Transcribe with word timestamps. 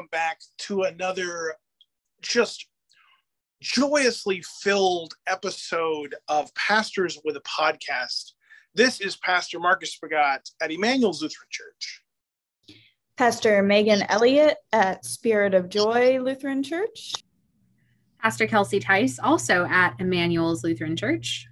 everybody, 0.00 0.08
and 0.08 0.08
welcome 0.08 0.08
back 0.10 0.40
to 0.58 0.82
another 0.82 1.54
just 2.22 2.66
joyously 3.60 4.42
filled 4.62 5.14
episode 5.26 6.14
of 6.28 6.54
Pastors 6.54 7.18
with 7.24 7.36
a 7.36 7.40
Podcast. 7.40 8.32
This 8.74 9.00
is 9.00 9.16
Pastor 9.16 9.58
Marcus 9.60 9.98
Spagat 9.98 10.50
at 10.62 10.70
Emmanuel's 10.70 11.22
Lutheran 11.22 11.48
Church. 11.50 12.02
Pastor 13.16 13.62
Megan 13.62 14.02
Elliott 14.08 14.56
at 14.72 15.04
Spirit 15.04 15.54
of 15.54 15.68
Joy 15.68 16.18
Lutheran 16.20 16.62
Church. 16.62 17.12
Pastor 18.20 18.46
Kelsey 18.46 18.80
Tice, 18.80 19.18
also 19.18 19.64
at 19.64 19.94
Emmanuel's 19.98 20.62
Lutheran 20.62 20.96
Church. 20.96 21.46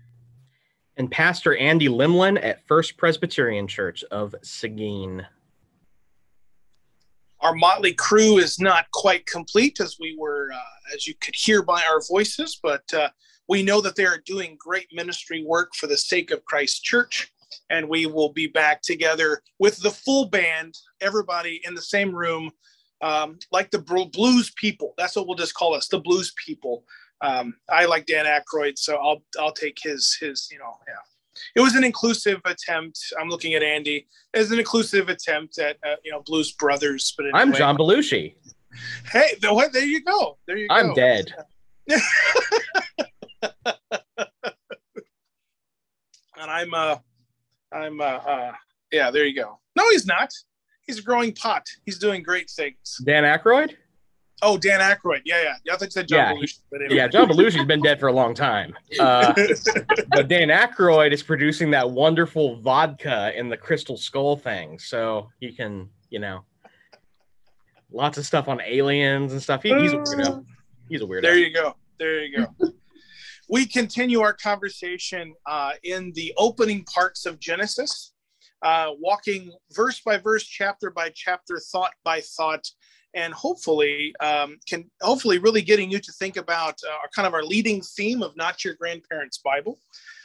And 0.97 1.11
Pastor 1.11 1.57
Andy 1.57 1.89
Limlin 1.89 2.43
at 2.43 2.67
First 2.67 2.97
Presbyterian 2.97 3.67
Church 3.69 4.05
of 4.11 4.35
Seguin. 4.43 5.27
Our 7.41 7.55
motley 7.55 7.93
crew 7.93 8.39
is 8.39 8.59
not 8.59 8.91
quite 8.93 9.27
complete, 9.27 9.81
as 9.81 9.97
we 10.01 10.17
were, 10.19 10.51
uh, 10.53 10.95
as 10.95 11.07
you 11.07 11.15
could 11.21 11.35
hear 11.37 11.63
by 11.63 11.83
our 11.91 12.01
voices, 12.09 12.59
but 12.63 12.83
uh, 12.93 13.11
we 13.49 13.63
know 13.63 13.81
that 13.81 13.97
they 13.97 14.07
are 14.07 14.23
doing 14.27 14.57
great 14.59 14.89
ministry 14.93 15.45
work 15.45 15.75
for 15.75 15.87
the 15.87 15.97
sake 15.97 16.31
of 16.31 16.45
Christ 16.45 16.83
Church. 16.83 17.33
And 17.71 17.89
we 17.89 18.07
will 18.07 18.33
be 18.33 18.47
back 18.47 18.83
together 18.83 19.41
with 19.59 19.79
the 19.79 19.91
full 19.91 20.27
band, 20.27 20.75
everybody 21.01 21.63
in 21.65 21.75
the 21.75 21.83
same 21.83 22.15
room, 22.15 22.51
um, 23.01 23.39
like 23.53 23.71
the 23.71 23.79
blues 24.13 24.53
people. 24.57 24.95
That's 24.99 25.17
what 25.17 25.27
we'll 25.27 25.37
just 25.37 25.55
call 25.55 25.75
us, 25.75 25.89
the 25.89 26.01
blues 26.01 26.33
people. 26.45 26.85
Um, 27.21 27.55
I 27.71 27.87
like 27.87 28.07
Dan 28.07 28.27
Aykroyd, 28.27 28.79
so 28.79 28.97
I'll 28.97 29.23
I'll 29.39 29.53
take 29.53 29.79
his 29.83 30.17
his 30.21 30.49
you 30.53 30.59
know 30.59 30.75
yeah. 30.87 30.95
It 31.55 31.61
was 31.61 31.75
an 31.75 31.85
inclusive 31.85 32.41
attempt. 32.45 32.99
I'm 33.21 33.29
looking 33.29 33.55
at 33.55 33.63
Andy 33.63 34.07
as 34.35 34.51
an 34.51 34.59
inclusive 34.59 35.09
attempt 35.09 35.59
at 35.59 35.77
uh, 35.87 35.97
you 36.05 36.11
know 36.11 36.23
Blues 36.25 36.53
Brothers. 36.53 37.15
But 37.17 37.27
anyway. 37.27 37.41
I'm 37.41 37.53
John 37.53 37.77
Belushi. 37.77 38.35
Hey, 39.11 39.35
the, 39.41 39.53
what, 39.53 39.73
there 39.73 39.85
you 39.85 40.03
go. 40.03 40.39
There 40.47 40.57
you 40.57 40.69
go. 40.69 40.75
I'm 40.75 40.95
dead. 40.95 41.33
and 41.91 42.01
I'm 46.37 46.75
uh 46.75 46.97
I'm 47.73 48.01
uh, 48.01 48.05
uh 48.05 48.53
yeah, 48.93 49.11
there 49.11 49.25
you 49.25 49.35
go. 49.35 49.59
No, 49.77 49.89
he's 49.91 50.07
not. 50.07 50.31
He's 50.87 50.99
a 50.99 51.03
growing 51.03 51.35
pot. 51.35 51.67
He's 51.85 51.99
doing 51.99 52.23
great 52.23 52.51
things. 52.51 53.01
Dan 53.05 53.25
Aykroyd? 53.25 53.75
Oh, 54.43 54.57
Dan 54.57 54.81
Aykroyd. 54.81 55.23
Yeah, 55.25 55.55
yeah. 55.65 55.75
I 55.75 55.77
think 55.77 55.93
said 55.93 56.09
John 56.09 56.19
yeah, 56.19 56.33
Belushi. 56.33 56.59
Anyway. 56.75 56.95
Yeah, 56.95 57.09
John 57.09 57.29
Belushi's 57.29 57.65
been 57.65 57.83
dead 57.83 57.99
for 57.99 58.09
a 58.09 58.13
long 58.13 58.35
time. 58.35 58.75
Uh, 58.99 59.33
but 60.11 60.29
Dan 60.29 60.49
Aykroyd 60.49 61.13
is 61.13 61.23
producing 61.23 61.71
that 61.71 61.89
wonderful 61.89 62.61
vodka 62.61 63.33
in 63.37 63.49
the 63.49 63.57
Crystal 63.57 63.97
Skull 63.97 64.37
thing. 64.37 64.79
So 64.79 65.29
he 65.41 65.53
can, 65.53 65.89
you 66.11 66.19
know, 66.19 66.45
lots 67.93 68.19
of 68.19 68.27
stuff 68.27 68.49
on 68.49 68.61
aliens 68.61 69.33
and 69.33 69.43
stuff. 69.43 69.63
He, 69.63 69.73
he's 69.75 69.93
a 69.93 69.99
weirdo. 69.99 70.45
He's 70.89 71.03
a 71.03 71.05
weirdo. 71.05 71.23
There 71.23 71.37
you 71.37 71.53
go. 71.53 71.77
There 71.99 72.25
you 72.25 72.39
go. 72.39 72.73
we 73.49 73.67
continue 73.67 74.21
our 74.21 74.35
conversation 74.35 75.35
uh, 75.47 75.73
in 75.83 76.13
the 76.13 76.33
opening 76.37 76.85
parts 76.85 77.27
of 77.27 77.39
Genesis, 77.39 78.13
uh, 78.63 78.91
walking 78.99 79.53
verse 79.73 80.01
by 80.01 80.19
verse, 80.19 80.45
chapter 80.45 80.91
by 80.91 81.11
chapter, 81.15 81.61
thought 81.73 81.93
by 82.05 82.21
thought 82.21 82.69
and 83.15 83.33
hopefully 83.33 84.15
um, 84.21 84.59
can 84.69 84.91
hopefully 85.01 85.39
really 85.39 85.63
getting 85.63 85.91
you 85.91 85.99
to 85.99 86.13
think 86.13 86.37
about 86.37 86.75
uh, 86.87 86.93
our 86.93 87.09
kind 87.15 87.27
of 87.27 87.35
our 87.35 87.43
leading 87.43 87.81
theme 87.83 88.23
of 88.23 88.37
not 88.37 88.65
your 88.65 88.75
grandparents 88.75 89.39
bible. 89.39 89.79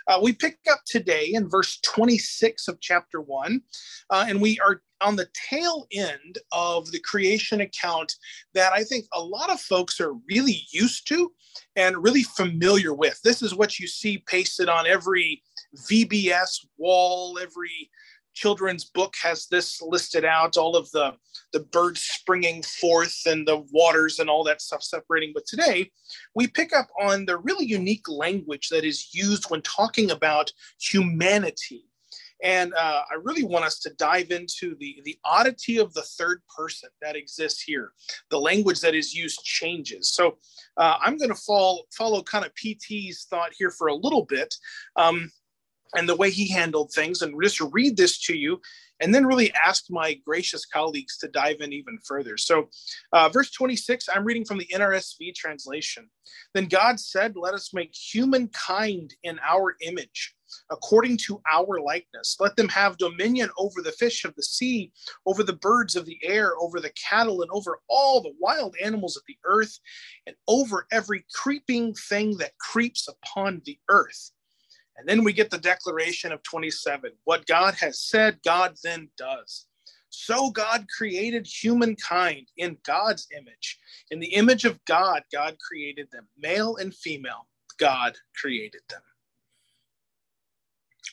Uh, 0.07 0.19
we 0.21 0.33
pick 0.33 0.57
up 0.69 0.79
today 0.85 1.31
in 1.33 1.47
verse 1.47 1.79
26 1.83 2.67
of 2.67 2.77
chapter 2.81 3.21
1 3.21 3.61
uh, 4.09 4.25
and 4.27 4.41
we 4.41 4.59
are 4.59 4.81
on 4.99 5.16
the 5.16 5.27
tail 5.49 5.88
end 5.94 6.38
of 6.51 6.91
the 6.91 6.99
creation 6.99 7.61
account 7.61 8.13
that 8.53 8.73
i 8.73 8.83
think 8.83 9.05
a 9.13 9.21
lot 9.21 9.50
of 9.50 9.61
folks 9.61 10.01
are 10.01 10.13
really 10.29 10.63
used 10.71 11.07
to 11.07 11.31
and 11.75 12.03
really 12.03 12.23
familiar 12.23 12.94
with. 12.94 13.19
This 13.23 13.41
is 13.41 13.55
what 13.55 13.79
you 13.79 13.88
see 13.88 14.23
pasted 14.27 14.69
on 14.69 14.88
every 14.88 15.41
vbs 15.89 16.66
wall 16.78 17.39
every 17.41 17.89
children's 18.34 18.85
book 18.85 19.16
has 19.22 19.47
this 19.47 19.81
listed 19.81 20.25
out 20.25 20.57
all 20.57 20.75
of 20.75 20.89
the 20.91 21.13
the 21.51 21.59
birds 21.59 22.01
springing 22.01 22.63
forth 22.63 23.16
and 23.25 23.47
the 23.47 23.63
waters 23.72 24.19
and 24.19 24.29
all 24.29 24.44
that 24.44 24.62
stuff 24.62 24.83
separating. 24.83 25.31
But 25.33 25.45
today 25.45 25.91
we 26.35 26.47
pick 26.47 26.75
up 26.75 26.88
on 27.00 27.25
the 27.25 27.38
really 27.38 27.66
unique 27.66 28.09
language 28.09 28.69
that 28.69 28.83
is 28.83 29.13
used 29.13 29.50
when 29.50 29.62
talking 29.62 30.12
about 30.12 30.51
humanity. 30.79 31.85
And 32.44 32.73
uh, 32.73 33.03
i 33.09 33.16
really 33.23 33.45
want 33.45 33.63
us 33.63 33.79
to 33.81 33.94
dive 33.94 34.31
into 34.31 34.75
the 34.79 35.01
the 35.06 35.17
oddity 35.23 35.78
of 35.78 35.94
the 35.94 36.01
third 36.01 36.41
person 36.57 36.89
that 37.01 37.16
exists 37.16 37.62
here. 37.62 37.94
The 38.31 38.39
language 38.39 38.81
that 38.81 38.95
is 38.95 39.13
used 39.13 39.44
changes. 39.44 40.13
So 40.13 40.38
uh, 40.78 40.97
i'm 41.00 41.17
going 41.17 41.33
to 41.33 41.41
follow 41.97 42.23
kind 42.23 42.45
of 42.45 42.53
pt's 42.56 43.25
thought 43.29 43.51
here 43.57 43.72
for 43.72 43.88
a 43.88 43.95
little 43.95 44.25
bit. 44.25 44.53
Um, 44.95 45.31
and 45.95 46.07
the 46.07 46.15
way 46.15 46.29
he 46.29 46.47
handled 46.49 46.91
things 46.91 47.21
and 47.21 47.35
just 47.41 47.61
read 47.71 47.97
this 47.97 48.19
to 48.25 48.35
you 48.35 48.59
and 48.99 49.13
then 49.13 49.25
really 49.25 49.53
ask 49.53 49.85
my 49.89 50.13
gracious 50.25 50.65
colleagues 50.65 51.17
to 51.17 51.27
dive 51.27 51.57
in 51.59 51.73
even 51.73 51.97
further. 52.05 52.37
So, 52.37 52.69
uh, 53.11 53.29
verse 53.29 53.51
26, 53.51 54.07
I'm 54.07 54.23
reading 54.23 54.45
from 54.45 54.59
the 54.59 54.67
NRSV 54.73 55.35
translation. 55.35 56.09
Then 56.53 56.67
God 56.67 56.99
said, 56.99 57.35
Let 57.35 57.53
us 57.53 57.73
make 57.73 57.93
humankind 57.93 59.13
in 59.23 59.39
our 59.45 59.75
image, 59.81 60.35
according 60.71 61.17
to 61.25 61.41
our 61.51 61.81
likeness. 61.81 62.37
Let 62.39 62.55
them 62.55 62.69
have 62.69 62.97
dominion 62.97 63.49
over 63.57 63.81
the 63.81 63.91
fish 63.91 64.23
of 64.23 64.35
the 64.35 64.43
sea, 64.43 64.91
over 65.25 65.43
the 65.43 65.53
birds 65.53 65.95
of 65.95 66.05
the 66.05 66.19
air, 66.23 66.53
over 66.57 66.79
the 66.79 66.91
cattle, 66.91 67.41
and 67.41 67.51
over 67.51 67.79
all 67.89 68.21
the 68.21 68.35
wild 68.39 68.75
animals 68.81 69.17
of 69.17 69.23
the 69.27 69.37
earth, 69.43 69.77
and 70.27 70.35
over 70.47 70.87
every 70.91 71.25
creeping 71.33 71.93
thing 71.93 72.37
that 72.37 72.57
creeps 72.57 73.09
upon 73.09 73.61
the 73.65 73.77
earth. 73.89 74.31
And 74.97 75.07
then 75.07 75.23
we 75.23 75.33
get 75.33 75.49
the 75.49 75.57
declaration 75.57 76.31
of 76.31 76.43
27. 76.43 77.11
What 77.23 77.45
God 77.47 77.73
has 77.75 77.99
said, 77.99 78.39
God 78.43 78.75
then 78.83 79.09
does. 79.17 79.65
So 80.09 80.51
God 80.51 80.85
created 80.95 81.47
humankind 81.47 82.47
in 82.57 82.77
God's 82.85 83.27
image. 83.35 83.79
In 84.11 84.19
the 84.19 84.33
image 84.33 84.63
of 84.63 84.83
God, 84.85 85.23
God 85.31 85.57
created 85.59 86.07
them. 86.11 86.27
Male 86.37 86.75
and 86.75 86.93
female, 86.93 87.47
God 87.79 88.13
created 88.39 88.81
them. 88.89 89.01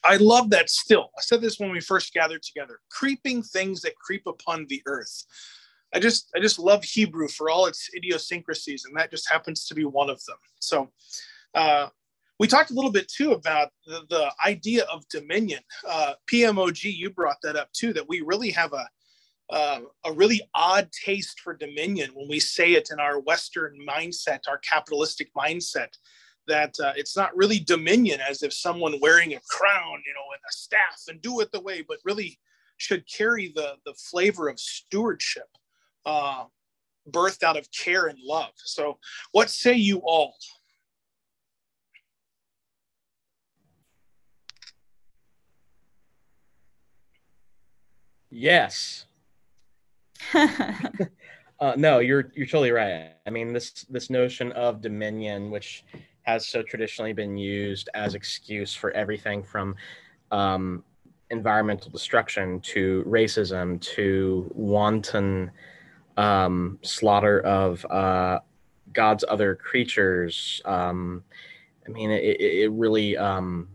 I 0.05 0.17
love 0.17 0.51
that 0.51 0.71
still. 0.71 1.11
I 1.17 1.23
said 1.23 1.41
this 1.41 1.59
when 1.59 1.71
we 1.71 1.81
first 1.81 2.13
gathered 2.13 2.43
together. 2.43 2.81
Creeping 2.91 3.43
things 3.43 3.81
that 3.83 3.97
creep 3.97 4.27
upon 4.27 4.67
the 4.69 4.83
earth. 4.87 5.25
I 5.95 5.99
just 5.99 6.31
I 6.37 6.41
just 6.41 6.59
love 6.59 6.85
Hebrew 6.85 7.29
for 7.29 7.51
all 7.51 7.67
its 7.67 7.91
idiosyncrasies, 7.97 8.85
and 8.85 8.97
that 8.97 9.11
just 9.11 9.31
happens 9.31 9.67
to 9.67 9.75
be 9.75 9.85
one 9.85 10.09
of 10.09 10.25
them. 10.25 10.37
So 10.61 10.91
uh, 11.55 11.89
we 12.41 12.47
talked 12.47 12.71
a 12.71 12.75
little 12.75 12.91
bit 12.91 13.07
too 13.07 13.33
about 13.33 13.69
the, 13.87 14.01
the 14.09 14.33
idea 14.47 14.85
of 14.91 15.07
dominion. 15.11 15.61
Uh, 15.87 16.15
PMOG, 16.33 16.85
you 16.85 17.11
brought 17.11 17.37
that 17.43 17.55
up 17.55 17.71
too, 17.73 17.93
that 17.93 18.09
we 18.09 18.23
really 18.23 18.51
have 18.51 18.73
a 18.73 18.89
uh, 19.51 19.81
a 20.05 20.13
really 20.13 20.41
odd 20.55 20.89
taste 20.93 21.41
for 21.41 21.55
dominion 21.55 22.09
when 22.15 22.29
we 22.29 22.39
say 22.39 22.75
it 22.75 22.89
in 22.93 23.01
our 23.01 23.19
Western 23.19 23.77
mindset, 23.87 24.39
our 24.49 24.59
capitalistic 24.59 25.29
mindset. 25.35 25.89
That 26.47 26.75
uh, 26.83 26.93
it's 26.97 27.17
not 27.17 27.37
really 27.37 27.59
dominion 27.59 28.21
as 28.27 28.43
if 28.43 28.55
someone 28.55 28.99
wearing 29.01 29.35
a 29.35 29.41
crown, 29.51 30.03
you 30.07 30.15
know, 30.15 30.33
and 30.33 30.41
a 30.49 30.53
staff 30.53 31.03
and 31.09 31.21
do 31.21 31.41
it 31.41 31.53
the 31.53 31.61
way, 31.61 31.85
but 31.87 31.99
really 32.05 32.39
should 32.79 33.05
carry 33.07 33.53
the 33.55 33.75
the 33.85 33.95
flavor 33.95 34.49
of 34.49 34.59
stewardship, 34.59 35.49
uh, 36.07 36.45
birthed 37.11 37.43
out 37.43 37.59
of 37.59 37.69
care 37.71 38.07
and 38.07 38.19
love. 38.25 38.53
So, 38.57 38.99
what 39.33 39.51
say 39.51 39.75
you 39.75 39.99
all? 40.05 40.37
Yes. 48.31 49.07
uh, 50.35 51.75
no, 51.77 51.99
you're 51.99 52.33
you're 52.35 52.47
totally 52.47 52.71
right. 52.71 53.13
I 53.27 53.31
mean, 53.31 53.53
this 53.53 53.85
this 53.91 54.11
notion 54.11 54.53
of 54.53 54.81
dominion, 54.81 55.51
which 55.51 55.85
has 56.23 56.47
so 56.47 56.63
traditionally 56.63 57.13
been 57.13 57.37
used 57.37 57.89
as 57.95 58.15
excuse 58.15 58.75
for 58.75 58.91
everything 58.93 59.43
from 59.43 59.75
um, 60.31 60.85
environmental 61.31 61.91
destruction 61.91 62.61
to 62.61 63.05
racism 63.07 63.81
to 63.81 64.51
wanton 64.55 65.51
um, 66.17 66.79
slaughter 66.83 67.41
of 67.41 67.85
uh, 67.87 68.41
God's 68.93 69.25
other 69.29 69.55
creatures. 69.55 70.61
Um, 70.65 71.25
I 71.87 71.91
mean, 71.91 72.11
it, 72.11 72.41
it 72.41 72.73
really 72.73 73.17
um, 73.17 73.69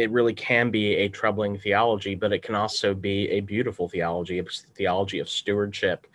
it 0.00 0.10
really 0.10 0.32
can 0.32 0.70
be 0.70 0.96
a 0.96 1.08
troubling 1.10 1.58
theology, 1.58 2.14
but 2.14 2.32
it 2.32 2.42
can 2.42 2.54
also 2.54 2.94
be 2.94 3.28
a 3.28 3.40
beautiful 3.40 3.86
theology, 3.86 4.38
a 4.38 4.44
theology 4.74 5.18
of 5.18 5.28
stewardship, 5.28 6.06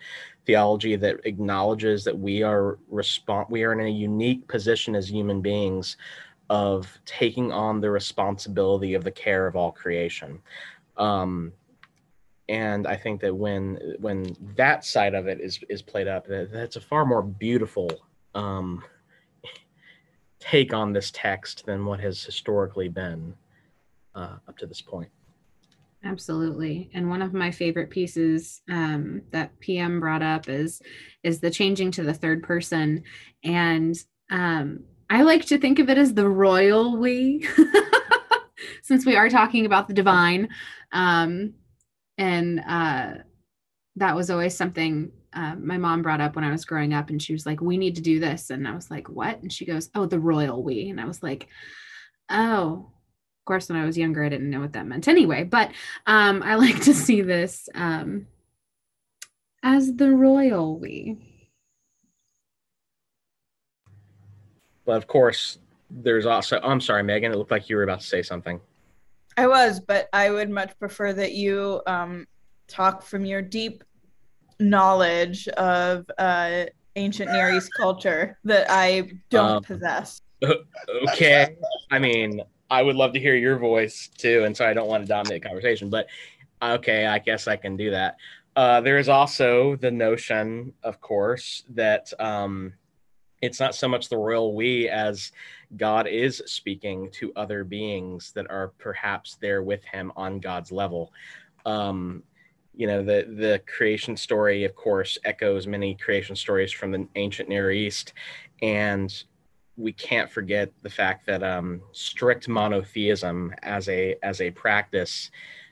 theology 0.44 0.96
that 0.96 1.20
acknowledges 1.24 2.02
that 2.02 2.18
we 2.18 2.42
are 2.42 2.78
we 3.48 3.62
are 3.62 3.72
in 3.72 3.86
a 3.86 3.88
unique 3.88 4.46
position 4.48 4.96
as 4.96 5.08
human 5.08 5.40
beings 5.40 5.96
of 6.50 6.98
taking 7.04 7.52
on 7.52 7.80
the 7.80 7.88
responsibility 7.88 8.94
of 8.94 9.04
the 9.04 9.10
care 9.10 9.46
of 9.46 9.54
all 9.54 9.70
creation. 9.70 10.40
Um, 10.96 11.52
and 12.48 12.88
I 12.88 12.96
think 12.96 13.20
that 13.20 13.34
when 13.34 13.78
when 14.00 14.36
that 14.56 14.84
side 14.84 15.14
of 15.14 15.28
it 15.28 15.40
is 15.40 15.60
is 15.68 15.80
played 15.80 16.08
up, 16.08 16.26
that, 16.26 16.50
that's 16.52 16.74
a 16.74 16.80
far 16.80 17.06
more 17.06 17.22
beautiful 17.22 17.88
um, 18.34 18.82
take 20.40 20.74
on 20.74 20.92
this 20.92 21.12
text 21.12 21.66
than 21.66 21.86
what 21.86 22.00
has 22.00 22.24
historically 22.24 22.88
been 22.88 23.34
uh, 24.16 24.36
up 24.48 24.56
to 24.58 24.66
this 24.66 24.80
point. 24.80 25.10
Absolutely. 26.04 26.90
And 26.94 27.08
one 27.08 27.22
of 27.22 27.34
my 27.34 27.50
favorite 27.50 27.90
pieces 27.90 28.62
um, 28.70 29.22
that 29.30 29.58
PM 29.60 30.00
brought 30.00 30.22
up 30.22 30.48
is 30.48 30.80
is 31.22 31.40
the 31.40 31.50
changing 31.50 31.90
to 31.92 32.02
the 32.02 32.14
third 32.14 32.42
person. 32.42 33.02
And 33.44 33.96
um, 34.30 34.84
I 35.10 35.22
like 35.22 35.44
to 35.46 35.58
think 35.58 35.78
of 35.78 35.88
it 35.88 35.98
as 35.98 36.14
the 36.14 36.28
royal 36.28 36.96
we, 36.96 37.46
since 38.82 39.04
we 39.06 39.16
are 39.16 39.28
talking 39.28 39.66
about 39.66 39.88
the 39.88 39.94
divine. 39.94 40.48
Um, 40.92 41.54
and 42.18 42.60
uh, 42.66 43.14
that 43.96 44.16
was 44.16 44.30
always 44.30 44.56
something 44.56 45.12
uh, 45.32 45.54
my 45.56 45.76
mom 45.76 46.00
brought 46.00 46.22
up 46.22 46.34
when 46.34 46.44
I 46.44 46.50
was 46.50 46.64
growing 46.64 46.94
up, 46.94 47.10
and 47.10 47.20
she 47.20 47.34
was 47.34 47.44
like, 47.44 47.60
"We 47.60 47.76
need 47.76 47.94
to 47.96 48.00
do 48.00 48.18
this," 48.18 48.48
and 48.48 48.66
I 48.66 48.74
was 48.74 48.90
like, 48.90 49.08
"What?" 49.10 49.42
And 49.42 49.52
she 49.52 49.66
goes, 49.66 49.90
"Oh, 49.94 50.06
the 50.06 50.18
royal 50.18 50.62
we," 50.62 50.88
and 50.88 50.98
I 50.98 51.04
was 51.04 51.22
like, 51.22 51.48
"Oh." 52.30 52.90
Of 53.46 53.48
course, 53.48 53.68
when 53.68 53.78
I 53.78 53.84
was 53.84 53.96
younger, 53.96 54.24
I 54.24 54.28
didn't 54.28 54.50
know 54.50 54.58
what 54.58 54.72
that 54.72 54.88
meant 54.88 55.06
anyway. 55.06 55.44
But 55.44 55.70
um, 56.08 56.42
I 56.42 56.54
like 56.64 56.80
to 56.82 56.92
see 56.92 57.22
this 57.22 57.68
um, 57.76 58.26
as 59.62 59.94
the 59.94 60.10
royal 60.10 60.76
we. 60.80 61.16
But 64.84 64.96
of 64.96 65.06
course, 65.06 65.58
there's 65.88 66.26
also. 66.26 66.58
I'm 66.60 66.80
sorry, 66.80 67.04
Megan. 67.04 67.30
It 67.30 67.38
looked 67.38 67.52
like 67.52 67.70
you 67.70 67.76
were 67.76 67.84
about 67.84 68.00
to 68.00 68.06
say 68.08 68.20
something. 68.20 68.60
I 69.36 69.46
was, 69.46 69.78
but 69.78 70.08
I 70.12 70.32
would 70.32 70.50
much 70.50 70.76
prefer 70.80 71.12
that 71.12 71.34
you 71.34 71.82
um, 71.86 72.26
talk 72.66 73.04
from 73.04 73.24
your 73.24 73.42
deep 73.42 73.84
knowledge 74.58 75.46
of 75.46 76.04
uh, 76.18 76.64
ancient 76.96 77.30
Near 77.30 77.50
East 77.52 77.70
culture 77.76 78.38
that 78.42 78.66
I 78.68 79.12
don't 79.30 79.50
Um, 79.58 79.62
possess. 79.62 80.20
okay. 81.12 81.56
I 81.92 82.00
mean, 82.00 82.42
I 82.70 82.82
would 82.82 82.96
love 82.96 83.12
to 83.12 83.20
hear 83.20 83.36
your 83.36 83.58
voice 83.58 84.08
too, 84.16 84.44
and 84.44 84.56
so 84.56 84.66
I 84.66 84.74
don't 84.74 84.88
want 84.88 85.04
to 85.04 85.08
dominate 85.08 85.42
the 85.42 85.48
conversation, 85.48 85.90
but 85.90 86.06
okay, 86.62 87.06
I 87.06 87.18
guess 87.18 87.46
I 87.46 87.56
can 87.56 87.76
do 87.76 87.90
that. 87.90 88.16
Uh, 88.56 88.80
there 88.80 88.98
is 88.98 89.08
also 89.08 89.76
the 89.76 89.90
notion, 89.90 90.72
of 90.82 91.00
course, 91.00 91.62
that 91.74 92.12
um, 92.18 92.72
it's 93.42 93.60
not 93.60 93.74
so 93.74 93.86
much 93.86 94.08
the 94.08 94.16
royal 94.16 94.54
we 94.54 94.88
as 94.88 95.32
God 95.76 96.06
is 96.06 96.42
speaking 96.46 97.10
to 97.12 97.32
other 97.36 97.64
beings 97.64 98.32
that 98.32 98.50
are 98.50 98.68
perhaps 98.78 99.36
there 99.40 99.62
with 99.62 99.84
him 99.84 100.10
on 100.16 100.40
God's 100.40 100.72
level. 100.72 101.12
Um, 101.66 102.22
you 102.74 102.86
know, 102.86 103.02
the 103.02 103.26
the 103.36 103.62
creation 103.66 104.16
story, 104.16 104.64
of 104.64 104.74
course, 104.74 105.18
echoes 105.24 105.66
many 105.66 105.94
creation 105.94 106.36
stories 106.36 106.72
from 106.72 106.92
the 106.92 107.08
ancient 107.16 107.48
Near 107.48 107.70
East, 107.70 108.12
and 108.62 109.24
we 109.76 109.92
can't 109.92 110.30
forget 110.30 110.72
the 110.82 110.90
fact 110.90 111.26
that 111.26 111.42
um, 111.42 111.82
strict 111.92 112.48
monotheism 112.48 113.54
as 113.62 113.88
a 113.88 114.16
as 114.22 114.40
a 114.40 114.50
practice 114.50 115.30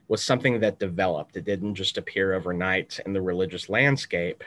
was 0.09 0.23
something 0.23 0.61
that 0.61 0.79
developed. 0.79 1.37
It 1.37 1.45
didn't 1.45 1.75
just 1.75 1.97
appear 1.97 2.35
overnight 2.35 3.01
in 3.07 3.13
the 3.13 3.23
religious 3.23 3.69
landscape. 3.69 4.45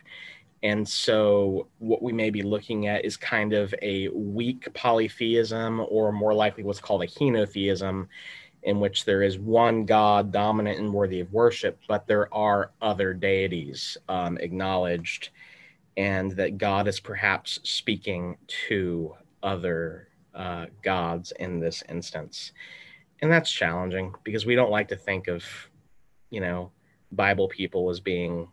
And 0.64 0.88
so, 0.88 1.68
what 1.80 2.02
we 2.02 2.14
may 2.14 2.30
be 2.30 2.42
looking 2.42 2.88
at 2.88 3.06
is 3.06 3.16
kind 3.16 3.54
of 3.54 3.74
a 3.82 4.10
weak 4.10 4.72
polytheism, 4.74 5.86
or 5.90 6.12
more 6.12 6.34
likely 6.34 6.64
what's 6.64 6.80
called 6.80 7.04
a 7.04 7.08
henotheism, 7.08 8.08
in 8.64 8.80
which 8.80 9.06
there 9.06 9.22
is 9.22 9.38
one 9.38 9.86
God 9.86 10.32
dominant 10.32 10.80
and 10.80 10.92
worthy 10.92 11.20
of 11.20 11.32
worship, 11.32 11.80
but 11.88 12.08
there 12.08 12.34
are 12.34 12.72
other 12.82 13.14
deities 13.14 13.98
um, 14.10 14.38
acknowledged, 14.40 15.30
and 15.96 16.32
that 16.32 16.58
God 16.58 16.88
is 16.88 17.00
perhaps 17.00 17.60
speaking 17.64 18.36
to 18.68 19.16
other 19.44 20.10
uh, 20.34 20.68
gods 20.84 21.34
in 21.40 21.60
this 21.60 21.84
instance. 21.90 22.52
And 23.22 23.32
that's 23.32 23.52
challenging 23.52 24.14
because 24.24 24.46
we 24.46 24.56
don't 24.56 24.72
like 24.72 24.88
to 24.90 24.96
think 24.96 25.28
of, 25.28 25.44
you 26.30 26.40
know, 26.40 26.72
Bible 27.12 27.48
people 27.48 27.90
as 27.90 28.00
being 28.00 28.48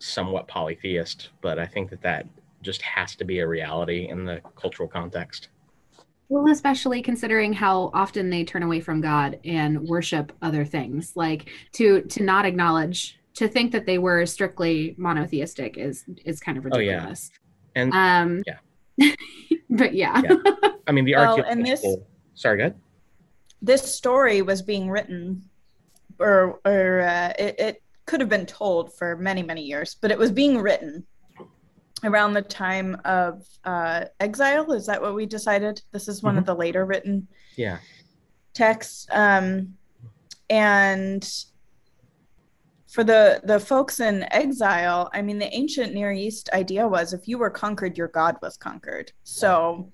somewhat 0.00 0.48
polytheist, 0.48 1.30
but 1.40 1.58
I 1.58 1.66
think 1.66 1.90
that 1.90 2.02
that 2.02 2.26
just 2.62 2.82
has 2.82 3.14
to 3.16 3.24
be 3.24 3.38
a 3.38 3.46
reality 3.46 4.08
in 4.08 4.24
the 4.24 4.40
cultural 4.56 4.88
context. 4.88 5.48
Well, 6.28 6.50
especially 6.50 7.02
considering 7.02 7.52
how 7.52 7.90
often 7.92 8.30
they 8.30 8.44
turn 8.44 8.62
away 8.62 8.80
from 8.80 9.00
God 9.00 9.40
and 9.44 9.80
worship 9.88 10.32
other 10.42 10.64
things, 10.64 11.12
like 11.16 11.50
to 11.72 12.02
to 12.02 12.22
not 12.22 12.46
acknowledge, 12.46 13.18
to 13.34 13.48
think 13.48 13.72
that 13.72 13.84
they 13.84 13.98
were 13.98 14.24
strictly 14.26 14.94
monotheistic 14.96 15.76
is 15.76 16.04
is 16.24 16.40
kind 16.40 16.56
of 16.56 16.64
ridiculous. 16.64 16.86
Oh, 16.86 16.90
yeah. 16.90 16.94
ridiculous. 16.94 17.30
And 17.74 17.92
Um, 17.92 18.42
Yeah. 18.46 18.58
but 19.70 19.94
yeah, 19.94 20.20
Yeah. 20.22 20.36
I 20.86 20.92
mean, 20.92 21.04
the 21.04 21.14
Well, 21.14 21.30
archaeological. 21.38 21.50
and 21.52 21.66
this- 21.66 21.96
Sorry, 22.34 22.56
good. 22.58 22.74
This 23.62 23.82
story 23.94 24.40
was 24.42 24.62
being 24.62 24.88
written, 24.90 25.42
or 26.18 26.60
or 26.64 27.00
uh, 27.02 27.32
it, 27.38 27.54
it 27.60 27.82
could 28.06 28.20
have 28.20 28.30
been 28.30 28.46
told 28.46 28.94
for 28.94 29.16
many 29.16 29.42
many 29.42 29.62
years, 29.62 29.96
but 30.00 30.10
it 30.10 30.18
was 30.18 30.30
being 30.32 30.58
written 30.58 31.04
around 32.02 32.32
the 32.32 32.40
time 32.42 32.98
of 33.04 33.46
uh, 33.64 34.06
exile. 34.20 34.72
Is 34.72 34.86
that 34.86 35.02
what 35.02 35.14
we 35.14 35.26
decided? 35.26 35.82
This 35.92 36.08
is 36.08 36.22
one 36.22 36.38
of 36.38 36.46
the 36.46 36.54
later 36.54 36.86
written 36.86 37.28
Yeah. 37.56 37.78
texts 38.54 39.06
um, 39.10 39.74
and 40.48 41.22
for 42.90 43.04
the 43.04 43.40
the 43.44 43.60
folks 43.60 44.00
in 44.00 44.26
exile 44.32 45.08
i 45.14 45.22
mean 45.22 45.38
the 45.38 45.54
ancient 45.54 45.94
near 45.94 46.10
east 46.10 46.50
idea 46.52 46.86
was 46.86 47.12
if 47.12 47.28
you 47.28 47.38
were 47.38 47.50
conquered 47.50 47.96
your 47.96 48.08
god 48.08 48.36
was 48.42 48.56
conquered. 48.56 49.12
So 49.22 49.92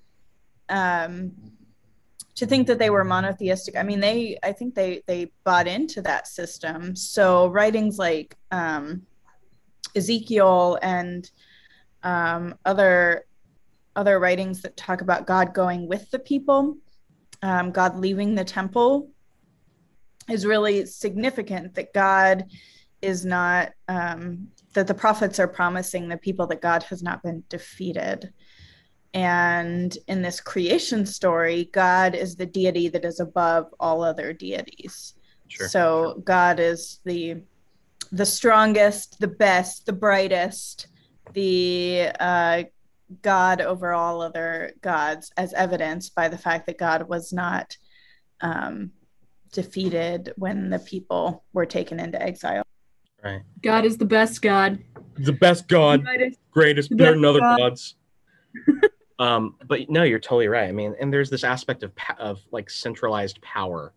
um 0.69 1.31
to 2.35 2.45
think 2.45 2.67
that 2.67 2.79
they 2.79 2.89
were 2.89 3.03
monotheistic 3.03 3.75
i 3.77 3.83
mean 3.83 3.99
they 3.99 4.37
i 4.43 4.51
think 4.51 4.75
they 4.75 5.03
they 5.05 5.31
bought 5.43 5.67
into 5.67 6.01
that 6.01 6.27
system. 6.27 6.95
So 6.95 7.47
writings 7.47 7.97
like 7.97 8.35
um 8.51 9.03
ezekiel 9.95 10.79
and 10.81 11.29
um 12.03 12.55
other 12.65 13.25
other 13.95 14.19
writings 14.19 14.61
that 14.61 14.77
talk 14.77 15.01
about 15.01 15.25
god 15.25 15.53
going 15.53 15.87
with 15.87 16.09
the 16.11 16.19
people 16.19 16.77
um, 17.43 17.71
God 17.71 17.97
leaving 17.97 18.33
the 18.33 18.43
temple 18.43 19.11
is 20.27 20.45
really 20.45 20.85
significant 20.85 21.75
that 21.75 21.93
God 21.93 22.45
is 23.01 23.25
not, 23.25 23.71
um, 23.87 24.47
that 24.73 24.87
the 24.87 24.93
prophets 24.93 25.39
are 25.39 25.47
promising 25.47 26.07
the 26.07 26.17
people 26.17 26.47
that 26.47 26.61
God 26.61 26.83
has 26.83 27.01
not 27.03 27.23
been 27.23 27.43
defeated. 27.49 28.31
And 29.13 29.97
in 30.07 30.21
this 30.21 30.39
creation 30.39 31.05
story, 31.05 31.69
God 31.73 32.15
is 32.15 32.35
the 32.35 32.45
deity 32.45 32.89
that 32.89 33.05
is 33.05 33.19
above 33.19 33.67
all 33.79 34.03
other 34.03 34.33
deities. 34.33 35.15
Sure. 35.47 35.67
So 35.67 36.21
God 36.25 36.59
is 36.59 36.99
the 37.05 37.41
the 38.11 38.25
strongest, 38.25 39.19
the 39.19 39.27
best, 39.27 39.85
the 39.85 39.93
brightest, 39.93 40.87
the 41.33 42.09
uh, 42.19 42.63
God 43.21 43.61
over 43.61 43.93
all 43.93 44.21
other 44.21 44.73
gods, 44.81 45.31
as 45.35 45.53
evidenced 45.53 46.15
by 46.15 46.27
the 46.29 46.37
fact 46.37 46.67
that 46.67 46.77
God 46.77 47.09
was 47.09 47.33
not 47.33 47.75
um, 48.41 48.91
defeated 49.51 50.33
when 50.37 50.69
the 50.69 50.79
people 50.79 51.43
were 51.53 51.65
taken 51.65 51.99
into 51.99 52.21
exile. 52.21 52.63
Right. 53.23 53.41
God 53.61 53.85
is 53.85 53.97
the 53.97 54.05
best 54.05 54.41
God. 54.41 54.79
The 55.17 55.33
best 55.33 55.67
God, 55.67 56.05
greatest, 56.51 56.89
The 56.89 56.95
better 56.95 57.11
best 57.11 57.15
than 57.15 57.25
other 57.25 57.39
God. 57.39 57.57
gods. 57.57 57.95
um, 59.19 59.55
but 59.65 59.89
no, 59.89 60.03
you're 60.03 60.19
totally 60.19 60.47
right. 60.47 60.69
I 60.69 60.71
mean, 60.71 60.95
and 60.99 61.11
there's 61.11 61.29
this 61.29 61.43
aspect 61.43 61.83
of 61.83 61.95
pa- 61.95 62.15
of 62.19 62.39
like 62.51 62.69
centralized 62.69 63.41
power 63.41 63.93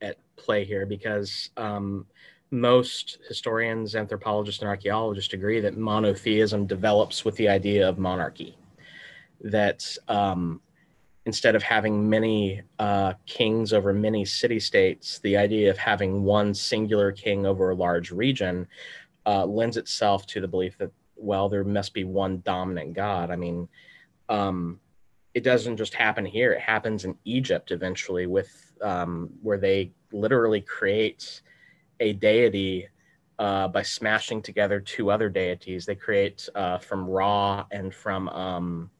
at 0.00 0.16
play 0.36 0.64
here 0.64 0.86
because 0.86 1.50
um, 1.56 2.06
most 2.50 3.18
historians, 3.26 3.96
anthropologists, 3.96 4.60
and 4.60 4.68
archaeologists 4.68 5.34
agree 5.34 5.60
that 5.60 5.76
monotheism 5.76 6.66
develops 6.66 7.24
with 7.24 7.34
the 7.36 7.48
idea 7.48 7.88
of 7.88 7.98
monarchy. 7.98 8.56
That 9.40 9.84
um, 10.08 10.60
instead 11.26 11.56
of 11.56 11.62
having 11.62 12.08
many 12.08 12.62
uh, 12.78 13.14
kings 13.26 13.72
over 13.72 13.92
many 13.92 14.24
city 14.24 14.60
states, 14.60 15.18
the 15.20 15.36
idea 15.36 15.70
of 15.70 15.78
having 15.78 16.22
one 16.22 16.52
singular 16.52 17.12
king 17.12 17.46
over 17.46 17.70
a 17.70 17.74
large 17.74 18.10
region 18.10 18.66
uh, 19.26 19.44
lends 19.44 19.76
itself 19.76 20.26
to 20.26 20.40
the 20.40 20.48
belief 20.48 20.76
that 20.78 20.90
well, 21.16 21.48
there 21.48 21.64
must 21.64 21.94
be 21.94 22.04
one 22.04 22.42
dominant 22.44 22.92
god. 22.92 23.30
I 23.30 23.36
mean, 23.36 23.68
um, 24.28 24.80
it 25.32 25.42
doesn't 25.42 25.76
just 25.76 25.94
happen 25.94 26.24
here; 26.24 26.52
it 26.52 26.60
happens 26.60 27.04
in 27.04 27.16
Egypt 27.24 27.70
eventually, 27.70 28.26
with 28.26 28.72
um, 28.82 29.30
where 29.42 29.58
they 29.58 29.92
literally 30.12 30.60
create 30.60 31.40
a 32.00 32.12
deity 32.12 32.88
uh, 33.38 33.68
by 33.68 33.82
smashing 33.82 34.42
together 34.42 34.80
two 34.80 35.10
other 35.10 35.28
deities. 35.28 35.86
They 35.86 35.94
create 35.94 36.48
uh, 36.54 36.78
from 36.78 37.08
Ra 37.08 37.64
and 37.70 37.94
from 37.94 38.28
um, 38.28 38.90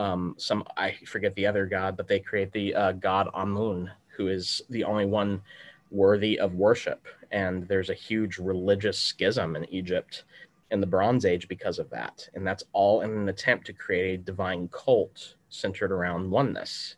um, 0.00 0.34
some 0.38 0.64
I 0.78 0.96
forget 1.06 1.34
the 1.34 1.46
other 1.46 1.66
god, 1.66 1.96
but 1.96 2.08
they 2.08 2.20
create 2.20 2.52
the 2.52 2.74
uh, 2.74 2.92
god 2.92 3.28
Amun, 3.34 3.90
who 4.16 4.28
is 4.28 4.62
the 4.70 4.84
only 4.84 5.04
one 5.04 5.42
worthy 5.90 6.40
of 6.40 6.54
worship. 6.54 7.06
And 7.30 7.68
there's 7.68 7.90
a 7.90 7.94
huge 7.94 8.38
religious 8.38 8.98
schism 8.98 9.56
in 9.56 9.66
Egypt 9.72 10.24
in 10.70 10.80
the 10.80 10.86
Bronze 10.86 11.26
Age 11.26 11.48
because 11.48 11.78
of 11.78 11.90
that. 11.90 12.26
And 12.34 12.46
that's 12.46 12.64
all 12.72 13.02
in 13.02 13.10
an 13.10 13.28
attempt 13.28 13.66
to 13.66 13.74
create 13.74 14.14
a 14.14 14.22
divine 14.22 14.68
cult 14.68 15.34
centered 15.50 15.92
around 15.92 16.30
oneness. 16.30 16.96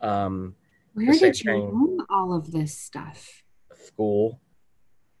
Um, 0.00 0.54
Where 0.94 1.12
did 1.12 1.38
you 1.42 1.52
learn 1.52 1.98
all 2.08 2.34
of 2.34 2.52
this 2.52 2.76
stuff? 2.76 3.42
School. 3.74 4.40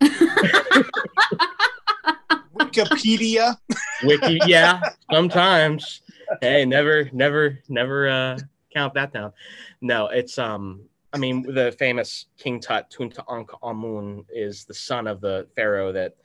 Wikipedia. 2.54 3.58
Wiki, 4.04 4.38
yeah, 4.46 4.80
sometimes. 5.10 6.00
Hey, 6.40 6.64
never, 6.64 7.08
never, 7.12 7.58
never 7.68 8.08
uh, 8.08 8.38
count 8.72 8.94
that 8.94 9.12
down. 9.12 9.32
No, 9.80 10.08
it's 10.08 10.38
um. 10.38 10.82
I 11.12 11.16
mean, 11.16 11.42
the 11.42 11.70
famous 11.78 12.26
King 12.38 12.58
Tut 12.58 12.90
Tutankhamun 12.90 14.24
is 14.34 14.64
the 14.64 14.74
son 14.74 15.06
of 15.06 15.20
the 15.20 15.46
pharaoh 15.54 15.92
that 15.92 16.16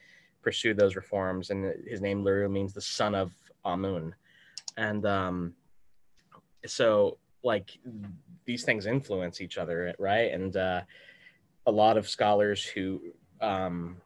pursued 0.41 0.77
those 0.77 0.95
reforms, 0.95 1.51
and 1.51 1.73
his 1.87 2.01
name 2.01 2.23
literally 2.23 2.51
means 2.51 2.73
the 2.73 2.81
son 2.81 3.13
of 3.13 3.31
Amun, 3.65 4.15
and 4.77 5.05
um, 5.05 5.53
so 6.65 7.17
like 7.43 7.77
these 8.45 8.63
things 8.63 8.87
influence 8.87 9.41
each 9.41 9.57
other, 9.57 9.93
right? 9.99 10.31
And 10.33 10.57
uh, 10.57 10.81
a 11.67 11.71
lot 11.71 11.97
of 11.97 12.09
scholars 12.09 12.63
who 12.63 12.99
um, 13.41 13.97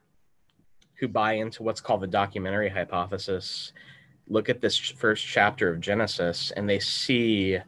who 0.96 1.08
buy 1.08 1.34
into 1.34 1.64
what's 1.64 1.82
called 1.82 2.02
the 2.02 2.08
documentary 2.08 2.70
hypothesis 2.70 3.74
look 4.28 4.50
at 4.50 4.62
this 4.62 4.78
first 4.78 5.26
chapter 5.26 5.70
of 5.70 5.80
Genesis 5.80 6.52
and 6.56 6.68
they 6.68 6.80
see 6.80 7.60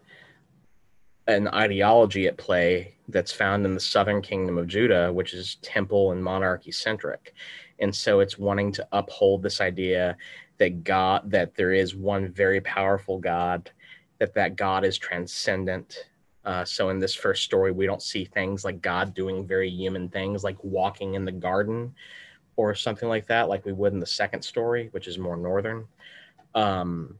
an 1.27 1.47
ideology 1.49 2.27
at 2.27 2.37
play 2.37 2.93
that's 3.09 3.31
found 3.31 3.65
in 3.65 3.73
the 3.73 3.79
southern 3.79 4.21
kingdom 4.21 4.57
of 4.57 4.67
Judah, 4.67 5.11
which 5.11 5.33
is 5.33 5.55
temple 5.61 6.11
and 6.11 6.23
monarchy 6.23 6.71
centric. 6.71 7.33
And 7.79 7.93
so 7.93 8.19
it's 8.19 8.37
wanting 8.37 8.71
to 8.73 8.87
uphold 8.91 9.41
this 9.41 9.61
idea 9.61 10.17
that 10.57 10.83
God, 10.83 11.29
that 11.29 11.55
there 11.55 11.73
is 11.73 11.95
one 11.95 12.31
very 12.31 12.61
powerful 12.61 13.19
God, 13.19 13.69
that 14.19 14.33
that 14.35 14.55
God 14.55 14.85
is 14.85 14.97
transcendent. 14.97 16.07
Uh, 16.45 16.63
so 16.63 16.89
in 16.89 16.99
this 16.99 17.15
first 17.15 17.43
story, 17.43 17.71
we 17.71 17.85
don't 17.85 18.01
see 18.01 18.23
things 18.23 18.63
like 18.63 18.81
God 18.81 19.13
doing 19.13 19.45
very 19.45 19.69
human 19.69 20.09
things, 20.09 20.43
like 20.43 20.63
walking 20.63 21.15
in 21.15 21.25
the 21.25 21.31
garden 21.31 21.93
or 22.55 22.73
something 22.73 23.09
like 23.09 23.27
that, 23.27 23.49
like 23.49 23.65
we 23.65 23.73
would 23.73 23.93
in 23.93 23.99
the 23.99 24.05
second 24.05 24.41
story, 24.41 24.87
which 24.91 25.07
is 25.07 25.17
more 25.17 25.35
northern. 25.35 25.85
Um, 26.55 27.19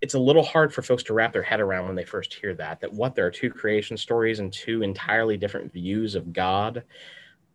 it's 0.00 0.14
a 0.14 0.18
little 0.18 0.42
hard 0.42 0.72
for 0.72 0.82
folks 0.82 1.02
to 1.04 1.14
wrap 1.14 1.32
their 1.32 1.42
head 1.42 1.60
around 1.60 1.86
when 1.86 1.96
they 1.96 2.04
first 2.04 2.34
hear 2.34 2.54
that 2.54 2.80
that 2.80 2.92
what 2.92 3.14
there 3.14 3.26
are 3.26 3.30
two 3.30 3.50
creation 3.50 3.96
stories 3.96 4.38
and 4.38 4.52
two 4.52 4.82
entirely 4.82 5.38
different 5.38 5.72
views 5.72 6.14
of 6.14 6.32
God. 6.32 6.84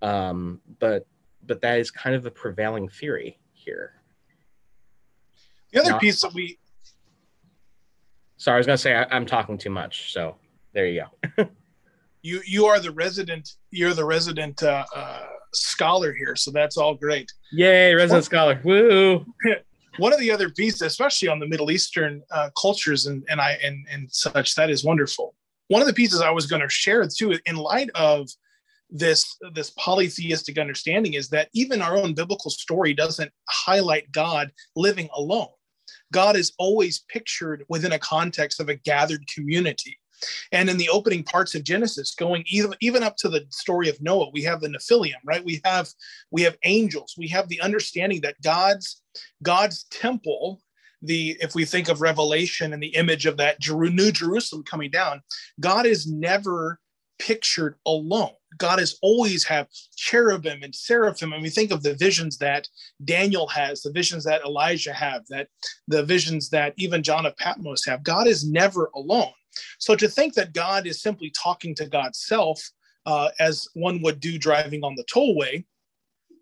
Um, 0.01 0.59
but 0.79 1.05
but 1.45 1.61
that 1.61 1.79
is 1.79 1.91
kind 1.91 2.15
of 2.15 2.23
the 2.23 2.31
prevailing 2.31 2.89
theory 2.89 3.37
here. 3.53 3.93
The 5.71 5.81
other 5.81 5.91
now, 5.91 5.99
piece 5.99 6.21
that 6.21 6.33
we 6.33 6.57
sorry, 8.37 8.55
I 8.55 8.57
was 8.57 8.65
gonna 8.65 8.77
say 8.77 8.95
I, 8.95 9.05
I'm 9.11 9.27
talking 9.27 9.57
too 9.57 9.69
much, 9.69 10.11
so 10.11 10.35
there 10.73 10.87
you 10.87 11.03
go. 11.37 11.49
you 12.23 12.41
you 12.47 12.65
are 12.65 12.79
the 12.79 12.91
resident. 12.91 13.57
You're 13.69 13.93
the 13.93 14.05
resident 14.05 14.63
uh, 14.63 14.85
uh, 14.95 15.27
scholar 15.53 16.13
here, 16.13 16.35
so 16.35 16.49
that's 16.49 16.77
all 16.77 16.95
great. 16.95 17.31
Yay, 17.51 17.93
resident 17.93 18.25
scholar! 18.25 18.59
Woo! 18.63 19.23
One 19.97 20.13
of 20.13 20.19
the 20.19 20.31
other 20.31 20.49
pieces, 20.49 20.81
especially 20.81 21.27
on 21.27 21.39
the 21.39 21.47
Middle 21.47 21.71
Eastern 21.71 22.21
uh, 22.31 22.49
cultures 22.59 23.05
and 23.05 23.23
and 23.29 23.41
I 23.41 23.57
and 23.63 23.85
and 23.91 24.11
such, 24.11 24.55
that 24.55 24.69
is 24.69 24.83
wonderful. 24.83 25.35
One 25.67 25.81
of 25.81 25.87
the 25.87 25.93
pieces 25.93 26.21
I 26.21 26.31
was 26.31 26.47
going 26.47 26.61
to 26.61 26.69
share 26.69 27.07
too, 27.07 27.37
in 27.45 27.55
light 27.55 27.89
of 27.95 28.29
this 28.89 29.37
this 29.53 29.71
polytheistic 29.71 30.57
understanding, 30.57 31.13
is 31.13 31.29
that 31.29 31.49
even 31.53 31.81
our 31.81 31.97
own 31.97 32.13
biblical 32.13 32.51
story 32.51 32.93
doesn't 32.93 33.31
highlight 33.49 34.11
God 34.11 34.51
living 34.75 35.09
alone. 35.13 35.49
God 36.11 36.35
is 36.35 36.53
always 36.57 37.03
pictured 37.07 37.65
within 37.69 37.93
a 37.93 37.99
context 37.99 38.59
of 38.59 38.69
a 38.69 38.75
gathered 38.75 39.25
community. 39.27 39.97
And 40.51 40.69
in 40.69 40.77
the 40.77 40.89
opening 40.89 41.23
parts 41.23 41.55
of 41.55 41.63
Genesis, 41.63 42.15
going 42.15 42.43
even, 42.47 42.73
even 42.81 43.03
up 43.03 43.15
to 43.17 43.29
the 43.29 43.45
story 43.49 43.89
of 43.89 44.01
Noah, 44.01 44.29
we 44.31 44.43
have 44.43 44.61
the 44.61 44.69
Nephilim, 44.69 45.13
right? 45.25 45.43
We 45.43 45.61
have 45.65 45.89
we 46.31 46.41
have 46.43 46.57
angels. 46.63 47.15
We 47.17 47.27
have 47.29 47.47
the 47.49 47.61
understanding 47.61 48.21
that 48.21 48.41
God's 48.43 49.01
God's 49.43 49.85
temple, 49.85 50.61
the 51.01 51.37
if 51.41 51.55
we 51.55 51.65
think 51.65 51.89
of 51.89 52.01
Revelation 52.01 52.73
and 52.73 52.81
the 52.81 52.95
image 52.95 53.25
of 53.25 53.37
that 53.37 53.57
New 53.67 54.11
Jerusalem 54.11 54.63
coming 54.63 54.91
down, 54.91 55.21
God 55.59 55.85
is 55.85 56.07
never 56.11 56.79
pictured 57.19 57.75
alone. 57.85 58.31
God 58.57 58.79
has 58.79 58.97
always 59.01 59.45
have 59.45 59.67
cherubim 59.95 60.63
and 60.63 60.73
seraphim. 60.73 61.33
And 61.33 61.43
we 61.43 61.49
think 61.49 61.71
of 61.71 61.83
the 61.83 61.93
visions 61.93 62.37
that 62.37 62.67
Daniel 63.05 63.47
has, 63.47 63.81
the 63.81 63.91
visions 63.91 64.23
that 64.23 64.41
Elijah 64.43 64.93
have, 64.93 65.23
that 65.29 65.49
the 65.87 66.03
visions 66.03 66.49
that 66.49 66.73
even 66.77 67.03
John 67.03 67.25
of 67.25 67.37
Patmos 67.37 67.85
have. 67.85 68.01
God 68.03 68.27
is 68.27 68.49
never 68.49 68.89
alone. 68.95 69.33
So 69.79 69.95
to 69.95 70.07
think 70.07 70.33
that 70.35 70.53
God 70.53 70.87
is 70.87 71.01
simply 71.01 71.31
talking 71.31 71.75
to 71.75 71.87
God's 71.87 72.19
self, 72.19 72.61
uh, 73.05 73.29
as 73.39 73.67
one 73.73 74.01
would 74.01 74.19
do 74.19 74.37
driving 74.37 74.83
on 74.83 74.95
the 74.95 75.05
tollway, 75.05 75.63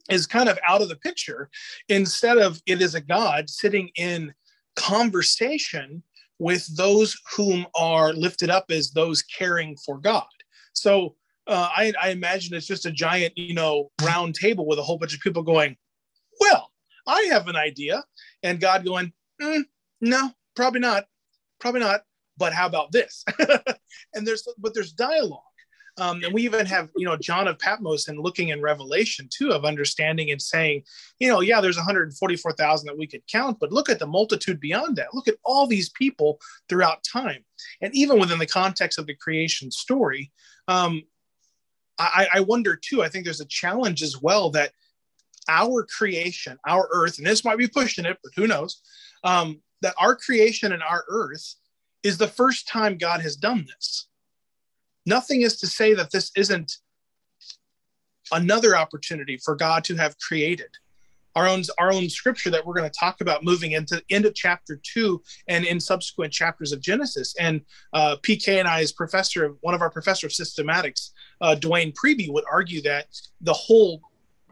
is 0.10 0.26
kind 0.26 0.50
of 0.50 0.58
out 0.68 0.82
of 0.82 0.90
the 0.90 0.96
picture. 0.96 1.50
Instead 1.90 2.38
of 2.38 2.62
it 2.66 2.82
is 2.82 2.96
a 2.96 3.02
God 3.02 3.50
sitting 3.50 3.90
in 3.96 4.34
conversation 4.76 6.04
with 6.40 6.76
those 6.78 7.20
whom 7.36 7.66
are 7.76 8.14
lifted 8.14 8.50
up 8.50 8.66
as 8.70 8.92
those 8.92 9.22
caring 9.24 9.76
for 9.78 9.98
God. 9.98 10.26
So 10.74 11.16
uh, 11.48 11.70
I, 11.76 11.94
I 12.02 12.10
imagine 12.10 12.56
it's 12.56 12.68
just 12.68 12.86
a 12.86 12.92
giant, 12.92 13.34
you 13.38 13.54
know, 13.54 13.92
round 14.04 14.36
table 14.36 14.68
with 14.68 14.80
a 14.80 14.84
whole 14.84 14.98
bunch 14.98 15.14
of 15.14 15.22
people 15.22 15.44
going, 15.44 15.78
"Well, 16.40 16.72
I 17.08 17.22
have 17.32 17.48
an 17.48 17.56
idea," 17.56 18.04
and 18.44 18.60
God 18.60 18.86
going, 18.86 19.14
mm, 19.42 19.64
"No, 20.02 20.32
probably 20.56 20.82
not, 20.82 21.06
probably 21.60 21.80
not." 21.80 22.02
But 22.38 22.54
how 22.54 22.68
about 22.68 22.92
this? 22.92 23.24
and 24.14 24.26
there's 24.28 24.48
but 24.58 24.74
there's 24.74 24.92
dialogue. 24.92 25.42
Um, 26.00 26.24
and 26.24 26.32
we 26.32 26.44
even 26.44 26.66
have, 26.68 26.90
you 26.96 27.06
know, 27.06 27.18
John 27.18 27.48
of 27.48 27.58
Patmos 27.58 28.08
and 28.08 28.20
looking 28.20 28.50
in 28.50 28.62
Revelation 28.62 29.28
too 29.32 29.50
of 29.50 29.66
understanding 29.66 30.30
and 30.30 30.40
saying, 30.40 30.84
you 31.20 31.28
know, 31.28 31.42
yeah, 31.42 31.60
there's 31.60 31.78
144,000 31.78 32.86
that 32.86 32.98
we 32.98 33.08
could 33.08 33.26
count, 33.28 33.58
but 33.60 33.72
look 33.72 33.90
at 33.90 33.98
the 33.98 34.06
multitude 34.06 34.60
beyond 34.60 34.96
that. 34.98 35.16
Look 35.16 35.28
at 35.28 35.38
all 35.44 35.66
these 35.66 35.90
people 35.90 36.40
throughout 36.70 37.04
time. 37.04 37.44
And 37.82 37.96
even 37.96 38.20
within 38.20 38.38
the 38.38 38.46
context 38.46 39.00
of 39.00 39.08
the 39.08 39.16
creation 39.16 39.72
story, 39.72 40.32
um, 40.68 41.02
I, 41.98 42.28
I 42.32 42.40
wonder 42.42 42.76
too, 42.76 43.02
I 43.02 43.10
think 43.10 43.26
there's 43.26 43.42
a 43.42 43.46
challenge 43.46 44.04
as 44.04 44.22
well 44.22 44.52
that 44.52 44.74
our 45.50 45.84
creation, 45.86 46.60
our 46.68 46.88
earth, 46.92 47.18
and 47.18 47.26
this 47.26 47.44
might 47.44 47.58
be 47.58 47.68
pushing 47.68 48.06
it, 48.06 48.20
but 48.24 48.34
who 48.36 48.46
knows, 48.46 48.82
um, 49.24 49.62
that 49.82 49.96
our 50.00 50.16
creation 50.16 50.74
and 50.74 50.84
our 50.84 51.06
earth 51.10 51.56
is 52.08 52.18
the 52.18 52.28
first 52.28 52.68
time 52.68 52.98
God 52.98 53.22
has 53.22 53.36
done 53.36 53.66
this. 53.68 54.08
Nothing 55.06 55.42
is 55.42 55.58
to 55.58 55.68
say 55.68 55.94
that 55.94 56.12
this 56.12 56.32
isn't 56.38 56.78
another 58.32 58.78
opportunity 58.78 59.38
for 59.38 59.56
God 59.56 59.84
to 59.86 59.96
have 59.96 60.18
created 60.20 60.70
our 61.36 61.48
own 61.48 61.62
our 61.78 61.94
own 61.94 62.10
scripture 62.10 62.50
that 62.50 62.66
we're 62.66 62.74
going 62.74 62.90
to 62.90 63.00
talk 63.00 63.22
about 63.22 63.44
moving 63.44 63.74
into 63.74 64.02
into 64.10 64.32
chapter 64.32 64.80
two 64.82 65.22
and 65.48 65.66
in 65.66 65.80
subsequent 65.80 66.34
chapters 66.34 66.72
of 66.72 66.80
Genesis. 66.82 67.36
And 67.40 67.62
uh, 67.94 68.16
PK 68.24 68.58
and 68.60 68.68
I, 68.68 68.82
as 68.82 68.92
professor 68.92 69.46
of 69.46 69.58
one 69.62 69.76
of 69.76 69.82
our 69.82 69.92
professor 69.92 70.28
of 70.28 70.34
systematics, 70.34 71.12
uh, 71.42 71.56
Dwayne 71.60 71.94
Preby, 71.94 72.32
would 72.32 72.46
argue 72.52 72.82
that 72.84 73.08
the 73.42 73.54
whole 73.54 74.02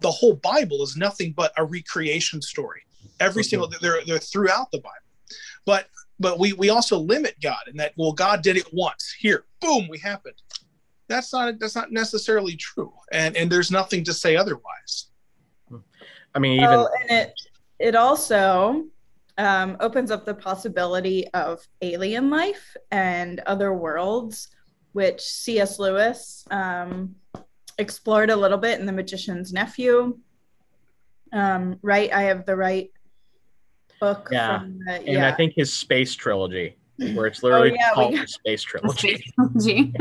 the 0.01 0.11
whole 0.11 0.35
Bible 0.35 0.83
is 0.83 0.95
nothing 0.95 1.33
but 1.35 1.53
a 1.57 1.65
recreation 1.65 2.41
story. 2.41 2.81
Every 3.19 3.43
mm-hmm. 3.43 3.49
single 3.49 3.73
they're 3.81 4.05
they're 4.05 4.19
throughout 4.19 4.69
the 4.71 4.79
Bible. 4.79 5.05
But 5.65 5.87
but 6.19 6.39
we 6.39 6.53
we 6.53 6.69
also 6.69 6.97
limit 6.97 7.35
God 7.41 7.61
in 7.67 7.77
that 7.77 7.93
well 7.97 8.13
God 8.13 8.41
did 8.41 8.57
it 8.57 8.67
once. 8.73 9.15
Here 9.17 9.45
boom 9.61 9.87
we 9.89 9.97
happened. 9.97 10.41
That's 11.07 11.31
not 11.33 11.59
that's 11.59 11.75
not 11.75 11.91
necessarily 11.91 12.55
true. 12.55 12.93
And 13.11 13.35
and 13.35 13.51
there's 13.51 13.71
nothing 13.71 14.03
to 14.05 14.13
say 14.13 14.35
otherwise. 14.35 15.07
I 16.33 16.39
mean 16.39 16.53
even 16.61 16.69
well, 16.69 16.89
and 17.01 17.11
it 17.11 17.33
it 17.79 17.95
also 17.95 18.85
um, 19.37 19.75
opens 19.81 20.11
up 20.11 20.25
the 20.25 20.33
possibility 20.33 21.27
of 21.33 21.65
alien 21.81 22.29
life 22.29 22.77
and 22.91 23.41
other 23.41 23.73
worlds 23.73 24.49
which 24.95 25.19
C.S. 25.19 25.77
Lewis 25.77 26.45
um, 26.51 27.15
explored 27.77 28.29
a 28.29 28.35
little 28.35 28.57
bit 28.57 28.79
in 28.79 28.85
The 28.85 28.93
Magician's 28.93 29.51
Nephew. 29.51 30.17
Um, 31.33 31.79
right 31.81 32.13
I 32.13 32.21
have 32.23 32.45
the 32.45 32.55
right 32.55 32.91
book. 33.99 34.29
Yeah, 34.31 34.65
the, 34.85 34.93
and 34.93 35.07
yeah. 35.07 35.27
I 35.27 35.31
think 35.31 35.53
his 35.55 35.73
space 35.73 36.13
trilogy, 36.13 36.77
where 37.13 37.27
it's 37.27 37.43
literally 37.43 37.71
oh, 37.71 37.75
yeah, 37.75 37.91
called 37.93 38.13
the 38.13 38.27
Space 38.27 38.63
Trilogy. 38.63 39.23
trilogy. 39.35 39.93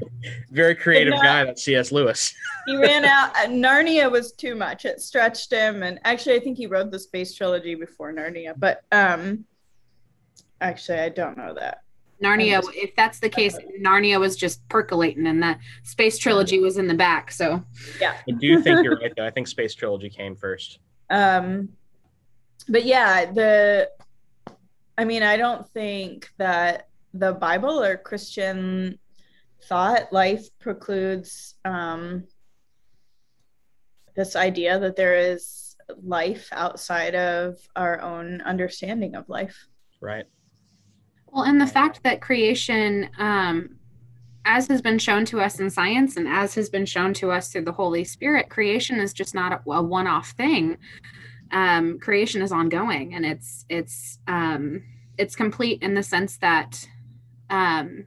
Very 0.50 0.74
creative 0.74 1.14
no, 1.14 1.22
guy, 1.22 1.44
that 1.44 1.58
C.S. 1.58 1.90
Lewis. 1.90 2.34
he 2.66 2.76
ran 2.76 3.04
out. 3.04 3.32
Uh, 3.36 3.46
Narnia 3.46 4.10
was 4.10 4.32
too 4.32 4.54
much. 4.54 4.84
It 4.84 5.00
stretched 5.00 5.50
him, 5.50 5.82
and 5.82 5.98
actually, 6.04 6.36
I 6.36 6.40
think 6.40 6.58
he 6.58 6.66
wrote 6.66 6.90
the 6.90 6.98
Space 6.98 7.34
Trilogy 7.34 7.74
before 7.74 8.12
Narnia. 8.12 8.54
But 8.56 8.82
um, 8.92 9.44
actually, 10.60 11.00
I 11.00 11.08
don't 11.08 11.36
know 11.36 11.54
that. 11.54 11.82
Narnia, 12.22 12.62
if 12.74 12.94
that's 12.94 13.18
the 13.18 13.28
case, 13.28 13.58
Narnia 13.80 14.20
was 14.20 14.36
just 14.36 14.66
percolating 14.68 15.26
and 15.26 15.42
that 15.42 15.58
space 15.82 16.18
trilogy 16.18 16.60
was 16.60 16.78
in 16.78 16.86
the 16.86 16.94
back. 16.94 17.32
So 17.32 17.64
yeah. 18.00 18.14
I 18.28 18.32
do 18.32 18.62
think 18.62 18.84
you're 18.84 18.96
right 18.96 19.12
though. 19.16 19.26
I 19.26 19.30
think 19.30 19.48
Space 19.48 19.74
Trilogy 19.74 20.08
came 20.08 20.36
first. 20.36 20.78
Um 21.10 21.70
but 22.68 22.84
yeah, 22.84 23.30
the 23.30 23.90
I 24.96 25.04
mean, 25.04 25.22
I 25.22 25.36
don't 25.36 25.68
think 25.70 26.28
that 26.38 26.88
the 27.14 27.32
Bible 27.32 27.82
or 27.82 27.96
Christian 27.96 28.98
thought 29.64 30.12
life 30.12 30.46
precludes 30.58 31.54
um 31.64 32.24
this 34.14 34.36
idea 34.36 34.78
that 34.78 34.96
there 34.96 35.16
is 35.16 35.76
life 36.02 36.48
outside 36.52 37.14
of 37.14 37.56
our 37.76 38.00
own 38.00 38.40
understanding 38.42 39.14
of 39.14 39.28
life. 39.28 39.66
Right. 40.00 40.26
Well, 41.26 41.44
and 41.44 41.60
the 41.60 41.66
fact 41.66 42.02
that 42.02 42.20
creation, 42.20 43.08
um, 43.18 43.76
as 44.44 44.68
has 44.68 44.82
been 44.82 44.98
shown 44.98 45.24
to 45.26 45.40
us 45.40 45.60
in 45.60 45.70
science 45.70 46.16
and 46.16 46.28
as 46.28 46.54
has 46.56 46.68
been 46.68 46.84
shown 46.84 47.14
to 47.14 47.30
us 47.30 47.50
through 47.50 47.64
the 47.64 47.72
Holy 47.72 48.04
Spirit, 48.04 48.50
creation 48.50 49.00
is 49.00 49.12
just 49.12 49.34
not 49.34 49.52
a, 49.52 49.70
a 49.70 49.82
one-off 49.82 50.30
thing. 50.32 50.76
Um, 51.52 51.98
creation 51.98 52.42
is 52.42 52.50
ongoing, 52.50 53.14
and 53.14 53.24
it's 53.26 53.64
it's 53.68 54.18
um, 54.26 54.82
it's 55.18 55.36
complete 55.36 55.82
in 55.82 55.94
the 55.94 56.02
sense 56.02 56.38
that 56.38 56.88
um, 57.50 58.06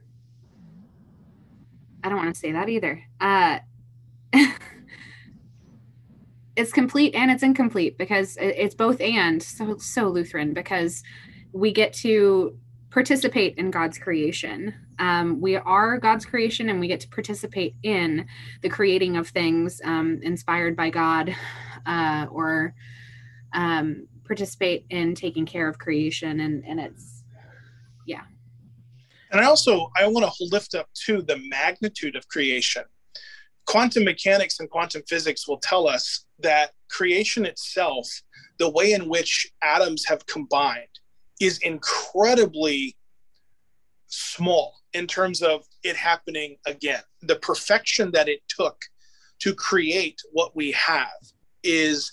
I 2.02 2.08
don't 2.08 2.18
want 2.18 2.34
to 2.34 2.40
say 2.40 2.52
that 2.52 2.68
either. 2.68 3.02
Uh, 3.20 3.58
it's 6.56 6.72
complete 6.72 7.14
and 7.14 7.30
it's 7.30 7.42
incomplete 7.42 7.98
because 7.98 8.36
it's 8.40 8.74
both 8.74 9.00
and 9.00 9.42
so 9.42 9.76
so 9.78 10.08
Lutheran 10.08 10.52
because 10.54 11.02
we 11.52 11.72
get 11.72 11.92
to 11.92 12.56
participate 12.90 13.56
in 13.58 13.70
God's 13.70 13.98
creation. 13.98 14.74
Um, 14.98 15.40
we 15.40 15.56
are 15.56 15.98
God's 15.98 16.24
creation 16.24 16.70
and 16.70 16.80
we 16.80 16.88
get 16.88 17.00
to 17.00 17.08
participate 17.08 17.74
in 17.82 18.26
the 18.62 18.70
creating 18.70 19.16
of 19.16 19.28
things 19.28 19.80
um, 19.84 20.20
inspired 20.22 20.76
by 20.76 20.90
God 20.90 21.34
uh, 21.84 22.26
or 22.30 22.74
um, 23.56 24.06
participate 24.24 24.86
in 24.90 25.14
taking 25.14 25.46
care 25.46 25.66
of 25.66 25.78
creation. 25.78 26.40
And, 26.40 26.64
and 26.64 26.78
it's, 26.78 27.24
yeah. 28.06 28.22
And 29.32 29.40
I 29.40 29.44
also, 29.44 29.90
I 29.96 30.06
want 30.06 30.32
to 30.32 30.44
lift 30.52 30.76
up 30.76 30.88
to 31.06 31.22
the 31.22 31.38
magnitude 31.48 32.14
of 32.14 32.28
creation. 32.28 32.84
Quantum 33.64 34.04
mechanics 34.04 34.60
and 34.60 34.70
quantum 34.70 35.02
physics 35.08 35.48
will 35.48 35.58
tell 35.58 35.88
us 35.88 36.26
that 36.38 36.70
creation 36.88 37.44
itself, 37.44 38.06
the 38.58 38.70
way 38.70 38.92
in 38.92 39.08
which 39.08 39.50
atoms 39.62 40.04
have 40.04 40.24
combined, 40.26 40.86
is 41.40 41.58
incredibly 41.58 42.96
small 44.06 44.74
in 44.92 45.06
terms 45.06 45.42
of 45.42 45.64
it 45.82 45.96
happening 45.96 46.56
again. 46.66 47.02
The 47.22 47.36
perfection 47.36 48.12
that 48.12 48.28
it 48.28 48.40
took 48.48 48.80
to 49.40 49.54
create 49.54 50.20
what 50.32 50.54
we 50.54 50.70
have 50.72 51.08
is 51.64 52.12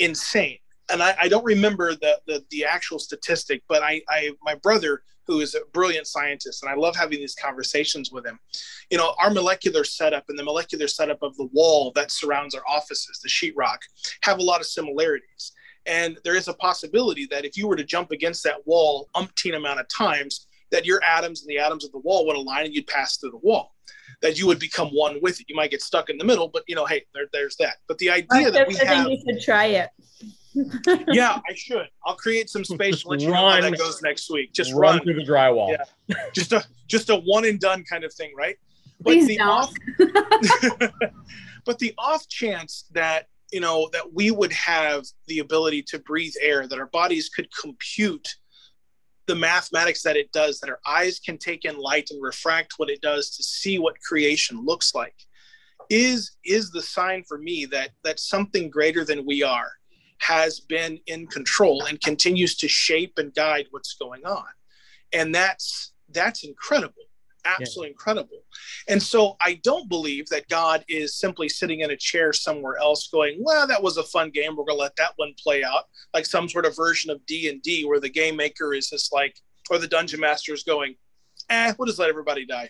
insane. 0.00 0.58
And 0.90 1.00
I, 1.02 1.14
I 1.20 1.28
don't 1.28 1.44
remember 1.44 1.94
the, 1.94 2.20
the, 2.26 2.44
the 2.50 2.64
actual 2.64 2.98
statistic, 2.98 3.62
but 3.68 3.82
I, 3.82 4.02
I 4.08 4.32
my 4.42 4.56
brother 4.56 5.02
who 5.30 5.40
is 5.40 5.54
a 5.54 5.60
brilliant 5.72 6.08
scientist, 6.08 6.64
and 6.64 6.72
I 6.72 6.74
love 6.74 6.96
having 6.96 7.20
these 7.20 7.36
conversations 7.36 8.10
with 8.10 8.26
him. 8.26 8.40
You 8.90 8.98
know, 8.98 9.14
our 9.20 9.30
molecular 9.30 9.84
setup 9.84 10.24
and 10.28 10.36
the 10.36 10.42
molecular 10.42 10.88
setup 10.88 11.22
of 11.22 11.36
the 11.36 11.48
wall 11.52 11.92
that 11.94 12.10
surrounds 12.10 12.56
our 12.56 12.64
offices, 12.66 13.20
the 13.22 13.28
sheetrock, 13.28 13.78
have 14.22 14.40
a 14.40 14.42
lot 14.42 14.60
of 14.60 14.66
similarities. 14.66 15.52
And 15.86 16.18
there 16.24 16.34
is 16.34 16.48
a 16.48 16.54
possibility 16.54 17.28
that 17.30 17.44
if 17.44 17.56
you 17.56 17.68
were 17.68 17.76
to 17.76 17.84
jump 17.84 18.10
against 18.10 18.42
that 18.42 18.66
wall 18.66 19.08
umpteen 19.14 19.56
amount 19.56 19.78
of 19.78 19.86
times, 19.88 20.48
that 20.72 20.84
your 20.84 21.02
atoms 21.04 21.42
and 21.42 21.48
the 21.48 21.58
atoms 21.58 21.84
of 21.84 21.92
the 21.92 21.98
wall 21.98 22.26
would 22.26 22.36
align 22.36 22.64
and 22.64 22.74
you'd 22.74 22.86
pass 22.88 23.16
through 23.16 23.30
the 23.30 23.38
wall. 23.38 23.74
That 24.22 24.38
you 24.38 24.46
would 24.46 24.58
become 24.58 24.88
one 24.88 25.18
with 25.22 25.40
it. 25.40 25.46
You 25.48 25.56
might 25.56 25.70
get 25.70 25.80
stuck 25.80 26.10
in 26.10 26.18
the 26.18 26.24
middle, 26.24 26.48
but 26.48 26.62
you 26.68 26.74
know, 26.74 26.84
hey, 26.84 27.06
there, 27.14 27.24
there's 27.32 27.56
that. 27.56 27.76
But 27.88 27.96
the 27.98 28.10
oh, 28.10 28.14
idea 28.14 28.50
that 28.50 28.68
we 28.68 28.78
I 28.78 28.84
have, 28.84 29.06
think 29.06 29.20
you 29.26 29.32
should 29.32 29.42
try 29.42 29.66
it. 29.66 29.90
yeah, 31.08 31.38
I 31.48 31.54
should. 31.54 31.88
I'll 32.04 32.16
create 32.16 32.50
some 32.50 32.64
space. 32.64 33.06
Let 33.06 33.20
you 33.20 33.28
know 33.28 33.48
how 33.48 33.60
that 33.60 33.78
goes 33.78 34.02
next 34.02 34.30
week. 34.30 34.52
Just 34.52 34.72
run, 34.72 34.96
run, 34.96 35.04
through 35.04 35.14
the 35.14 35.24
drywall. 35.24 35.76
Yeah. 36.08 36.14
just 36.34 36.52
a 36.52 36.64
just 36.86 37.08
a 37.10 37.16
one 37.16 37.44
and 37.44 37.60
done 37.60 37.84
kind 37.84 38.04
of 38.04 38.12
thing, 38.12 38.32
right? 38.36 38.56
But 39.00 39.12
Please 39.12 39.28
the 39.28 39.36
don't. 39.38 39.48
off, 39.48 39.72
but 41.64 41.78
the 41.78 41.94
off 41.96 42.28
chance 42.28 42.84
that 42.92 43.28
you 43.52 43.60
know 43.60 43.88
that 43.92 44.12
we 44.12 44.30
would 44.30 44.52
have 44.52 45.04
the 45.28 45.38
ability 45.38 45.82
to 45.84 45.98
breathe 46.00 46.34
air, 46.40 46.66
that 46.66 46.78
our 46.78 46.86
bodies 46.86 47.28
could 47.28 47.48
compute 47.58 48.36
the 49.30 49.36
mathematics 49.36 50.02
that 50.02 50.16
it 50.16 50.32
does, 50.32 50.58
that 50.58 50.68
our 50.68 50.80
eyes 50.84 51.20
can 51.20 51.38
take 51.38 51.64
in 51.64 51.78
light 51.78 52.08
and 52.10 52.20
refract 52.20 52.74
what 52.78 52.90
it 52.90 53.00
does 53.00 53.30
to 53.30 53.44
see 53.44 53.78
what 53.78 53.94
creation 54.00 54.64
looks 54.64 54.92
like, 54.92 55.14
is 55.88 56.32
is 56.44 56.72
the 56.72 56.82
sign 56.82 57.22
for 57.28 57.38
me 57.38 57.64
that 57.64 57.90
that 58.02 58.18
something 58.18 58.68
greater 58.68 59.04
than 59.04 59.24
we 59.24 59.44
are 59.44 59.70
has 60.18 60.58
been 60.58 60.98
in 61.06 61.28
control 61.28 61.84
and 61.84 62.00
continues 62.00 62.56
to 62.56 62.66
shape 62.66 63.12
and 63.18 63.32
guide 63.34 63.66
what's 63.70 63.94
going 63.94 64.26
on. 64.26 64.50
And 65.12 65.32
that's 65.32 65.92
that's 66.08 66.42
incredible 66.42 67.04
absolutely 67.44 67.88
yeah. 67.88 67.92
incredible 67.92 68.42
and 68.88 69.02
so 69.02 69.36
i 69.40 69.54
don't 69.62 69.88
believe 69.88 70.26
that 70.28 70.48
god 70.48 70.84
is 70.88 71.16
simply 71.16 71.48
sitting 71.48 71.80
in 71.80 71.90
a 71.90 71.96
chair 71.96 72.32
somewhere 72.32 72.76
else 72.78 73.08
going 73.08 73.36
well 73.40 73.66
that 73.66 73.82
was 73.82 73.96
a 73.96 74.02
fun 74.04 74.30
game 74.30 74.56
we're 74.56 74.64
going 74.64 74.76
to 74.76 74.82
let 74.82 74.96
that 74.96 75.12
one 75.16 75.32
play 75.42 75.62
out 75.64 75.84
like 76.14 76.26
some 76.26 76.48
sort 76.48 76.66
of 76.66 76.76
version 76.76 77.10
of 77.10 77.24
d&d 77.26 77.84
where 77.84 78.00
the 78.00 78.08
game 78.08 78.36
maker 78.36 78.74
is 78.74 78.90
just 78.90 79.12
like 79.12 79.36
or 79.70 79.78
the 79.78 79.88
dungeon 79.88 80.20
master 80.20 80.52
is 80.52 80.62
going 80.62 80.94
eh 81.48 81.72
we'll 81.78 81.86
just 81.86 81.98
let 81.98 82.08
everybody 82.08 82.44
die 82.46 82.68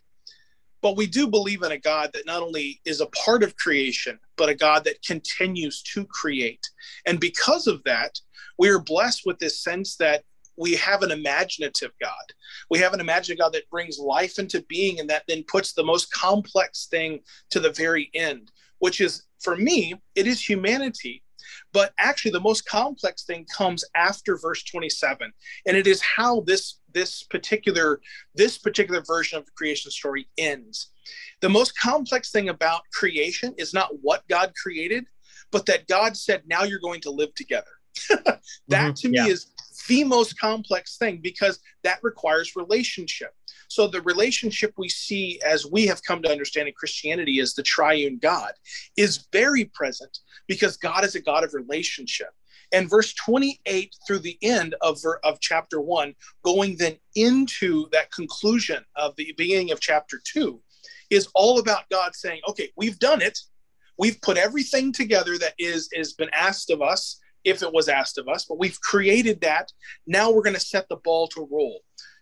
but 0.83 0.97
we 0.97 1.07
do 1.07 1.29
believe 1.29 1.63
in 1.63 1.73
a 1.73 1.79
God 1.79 2.11
that 2.15 2.27
not 2.27 2.43
only 2.43 2.81
is 2.85 3.01
a 3.01 3.07
part 3.07 3.43
of 3.43 3.57
creation, 3.57 4.19
but 4.37 4.49
a 4.49 4.55
God 4.55 4.85
that 4.85 5.03
continues 5.03 5.83
to 5.95 6.07
create. 6.07 6.67
And 7.07 7.21
because 7.21 7.67
of 7.67 7.83
that, 7.85 8.19
we 8.59 8.69
are 8.71 8.79
blessed 8.79 9.23
with 9.27 9.39
this 9.39 9.63
sense 9.63 9.97
that 9.97 10.25
we 10.61 10.77
have 10.77 11.03
an 11.03 11.11
imaginative 11.11 11.93
God. 12.01 12.13
We 12.69 12.79
have 12.81 12.93
an 12.93 13.01
imaginative 13.01 13.41
God 13.41 13.55
that 13.55 13.71
brings 13.71 13.99
life 13.99 14.39
into 14.39 14.63
being 14.69 15.01
and 15.01 15.09
that 15.09 15.25
then 15.27 15.43
puts 15.49 15.73
the 15.73 15.83
most 15.83 16.13
complex 16.13 16.87
thing 16.87 17.21
to 17.49 17.61
the 17.61 17.73
very 17.73 18.11
end, 18.15 18.53
which 18.79 19.01
is, 19.01 19.23
for 19.43 19.57
me, 19.57 19.95
it 20.15 20.27
is 20.27 20.47
humanity. 20.47 21.23
But 21.73 21.95
actually, 21.99 22.33
the 22.33 22.41
most 22.41 22.67
complex 22.67 23.25
thing 23.25 23.47
comes 23.57 23.85
after 23.95 24.37
verse 24.37 24.63
27, 24.65 25.33
and 25.67 25.77
it 25.77 25.87
is 25.87 26.03
how 26.03 26.43
this 26.43 26.79
this 26.93 27.23
particular 27.23 28.01
this 28.35 28.59
particular 28.59 29.01
version 29.01 29.39
of 29.39 29.47
the 29.47 29.53
creation 29.53 29.91
story 29.91 30.29
ends. 30.37 30.91
The 31.41 31.49
most 31.49 31.77
complex 31.79 32.31
thing 32.31 32.51
about 32.51 32.83
creation 32.93 33.55
is 33.57 33.73
not 33.73 33.91
what 34.03 34.29
God 34.29 34.53
created, 34.63 35.07
but 35.51 35.67
that 35.67 35.89
God 35.89 36.17
said, 36.17 36.43
"Now 36.47 36.65
you're 36.65 36.79
going 36.81 37.01
to 37.03 37.11
live 37.11 37.35
together." 37.35 37.81
that 38.09 38.45
mm-hmm. 38.69 38.93
to 38.93 39.09
me 39.09 39.19
yeah. 39.19 39.27
is 39.27 39.47
the 39.89 40.05
most 40.05 40.39
complex 40.39 40.97
thing 40.97 41.21
because 41.23 41.61
that 41.85 41.99
requires 42.03 42.57
relationship. 42.57 43.35
So 43.69 43.87
the 43.87 44.03
relationship 44.03 44.75
we 44.77 44.89
see 44.89 45.41
as 45.47 45.65
we 45.65 45.87
have 45.87 46.03
come 46.03 46.23
to 46.23 46.31
understand 46.31 46.69
in 46.69 46.75
Christianity 46.75 47.41
as 47.41 47.55
the 47.55 47.63
triune 47.63 48.19
God 48.21 48.53
is 48.97 49.29
very 49.33 49.67
present 49.67 50.19
because 50.49 50.77
God 50.77 51.05
is 51.05 51.15
a 51.15 51.21
God 51.21 51.45
of 51.45 51.55
relationship. 51.55 52.31
And 52.73 52.89
verse 52.89 53.13
28 53.15 53.95
through 54.07 54.21
the 54.21 54.39
end 54.43 54.75
of, 54.81 54.99
of 55.25 55.41
chapter 55.41 55.81
one, 55.81 56.15
going 56.45 56.77
then 56.77 56.97
into 57.17 57.89
that 57.91 58.13
conclusion 58.13 58.85
of 58.97 59.15
the 59.17 59.35
beginning 59.37 59.73
of 59.73 59.81
chapter 59.81 60.21
two, 60.25 60.61
is 61.11 61.29
all 61.35 61.59
about 61.59 61.91
God 61.91 62.15
saying, 62.15 62.41
okay, 62.49 62.71
we've 62.77 62.99
done 62.99 63.21
it. 63.21 63.39
We've 63.99 64.21
put 64.23 64.39
everything 64.39 64.93
together 64.93 65.37
that 65.39 65.55
is 65.59 65.91
has 65.95 66.15
been 66.15 66.31
asked 66.33 66.71
of 66.71 66.81
us, 66.81 67.21
if 67.45 67.63
it 67.63 67.73
was 67.73 67.89
asked 67.89 68.19
of 68.19 68.29
us, 68.29 68.45
but 68.49 68.59
we've 68.59 68.81
created 68.81 69.41
that. 69.41 69.73
Now 70.07 70.31
we're 70.31 70.43
going 70.43 70.55
to 70.55 70.61
set 70.61 70.89
the 70.89 70.97
ball 70.97 71.29
to 71.29 71.49
roll. 71.51 71.81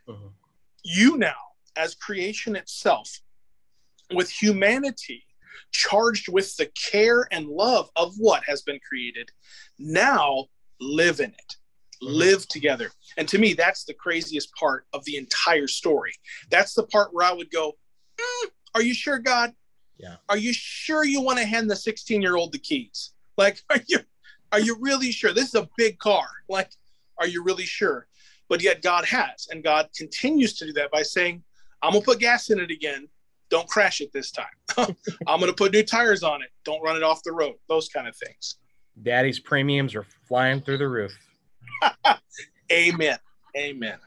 Uh-huh 0.09 0.29
you 0.89 1.17
now, 1.17 1.37
as 1.77 1.95
creation 1.95 2.57
itself, 2.57 3.21
with 4.13 4.31
humanity 4.31 5.25
charged 5.71 6.33
with 6.33 6.57
the 6.57 6.71
care 6.91 7.29
and 7.31 7.47
love 7.47 7.91
of 7.95 8.15
what 8.17 8.43
has 8.47 8.63
been 8.63 8.81
created, 8.89 9.31
now 9.79 10.47
live 10.81 11.21
in 11.21 11.31
it. 11.31 11.55
Mm-hmm. 12.03 12.15
Live 12.15 12.49
together. 12.49 12.91
And 13.17 13.29
to 13.29 13.39
me, 13.39 13.53
that's 13.53 13.85
the 13.85 13.93
craziest 13.93 14.55
part 14.55 14.87
of 14.93 15.05
the 15.05 15.17
entire 15.17 15.67
story. 15.67 16.13
That's 16.51 16.75
the 16.75 16.85
part 16.85 17.13
where 17.13 17.27
I 17.27 17.33
would 17.33 17.51
go, 17.51 17.73
mm, 18.19 18.49
Are 18.75 18.83
you 18.83 18.95
sure, 18.95 19.19
God? 19.19 19.53
Yeah. 19.99 20.17
Are 20.29 20.39
you 20.39 20.53
sure 20.53 21.05
you 21.05 21.21
want 21.21 21.39
to 21.39 21.45
hand 21.45 21.69
the 21.69 21.77
16 21.77 22.23
year 22.23 22.37
old 22.37 22.53
the 22.53 22.59
keys? 22.59 23.13
Like, 23.37 23.61
are 23.71 23.81
you 23.89 23.99
are 24.53 24.61
you 24.61 24.77
really 24.81 25.13
sure? 25.13 25.33
This 25.33 25.49
is 25.49 25.55
a 25.55 25.69
big 25.77 25.99
car. 25.99 26.27
Like, 26.49 26.71
are 27.19 27.27
you 27.27 27.43
really 27.43 27.67
sure? 27.67 28.07
But 28.49 28.63
yet 28.63 28.83
God 28.83 29.05
has, 29.05 29.49
and 29.51 29.63
God 29.63 29.89
continues 29.97 30.55
to 30.59 30.67
do 30.67 30.73
that 30.75 30.91
by 30.91 31.03
saying, 31.03 31.43
I'm 31.83 31.93
gonna 31.93 32.05
put 32.05 32.19
gas 32.19 32.51
in 32.51 32.59
it 32.59 32.71
again. 32.71 33.09
Don't 33.51 33.69
crash 33.69 34.01
it 34.01 34.13
this 34.13 34.31
time. 34.31 34.47
I'm 35.27 35.41
gonna 35.41 35.53
put 35.53 35.73
new 35.73 35.83
tires 35.83 36.23
on 36.23 36.43
it. 36.43 36.49
Don't 36.65 36.83
run 36.83 36.97
it 36.97 37.03
off 37.03 37.23
the 37.25 37.33
road. 37.33 37.55
Those 37.69 37.89
kind 37.89 38.09
of 38.09 38.17
things. 38.17 38.57
Daddy's 39.03 39.39
premiums 39.39 39.95
are 39.95 40.07
flying 40.27 40.61
through 40.61 40.79
the 40.79 40.89
roof. 40.89 41.17
Amen. 42.73 43.19
Amen. 43.57 43.99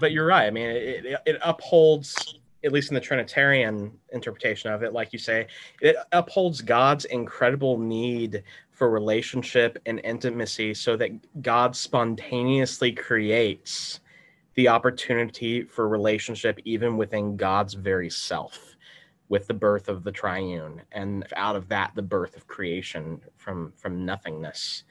but 0.00 0.12
you're 0.12 0.26
right. 0.26 0.46
I 0.46 0.50
mean, 0.50 0.70
it, 0.70 1.06
it, 1.06 1.20
it 1.26 1.38
upholds, 1.42 2.38
at 2.64 2.72
least 2.72 2.90
in 2.90 2.94
the 2.94 3.00
Trinitarian 3.00 3.92
interpretation 4.12 4.72
of 4.72 4.82
it, 4.82 4.92
like 4.92 5.12
you 5.12 5.18
say, 5.18 5.46
it 5.80 5.96
upholds 6.12 6.60
God's 6.60 7.04
incredible 7.06 7.78
need 7.78 8.42
for 8.78 8.88
relationship 8.88 9.76
and 9.86 10.00
intimacy 10.04 10.72
so 10.72 10.96
that 10.96 11.42
God 11.42 11.74
spontaneously 11.74 12.92
creates 12.92 13.98
the 14.54 14.68
opportunity 14.68 15.64
for 15.64 15.88
relationship 15.88 16.60
even 16.64 16.96
within 16.96 17.36
God's 17.36 17.74
very 17.74 18.08
self 18.08 18.76
with 19.28 19.48
the 19.48 19.54
birth 19.54 19.88
of 19.88 20.04
the 20.04 20.12
triune 20.12 20.80
and 20.92 21.26
out 21.34 21.56
of 21.56 21.68
that 21.68 21.90
the 21.96 22.02
birth 22.02 22.36
of 22.36 22.46
creation 22.46 23.20
from 23.36 23.72
from 23.76 24.06
nothingness 24.06 24.84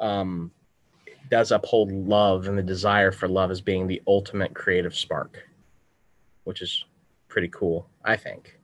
um, 0.00 0.50
does 1.30 1.52
uphold 1.52 1.92
love 1.92 2.48
and 2.48 2.56
the 2.56 2.62
desire 2.62 3.12
for 3.12 3.28
love 3.28 3.50
as 3.50 3.60
being 3.60 3.86
the 3.86 4.02
ultimate 4.06 4.54
creative 4.54 4.94
spark 4.94 5.46
which 6.44 6.62
is 6.62 6.84
pretty 7.28 7.48
cool 7.48 7.88
i 8.04 8.16
think 8.16 8.55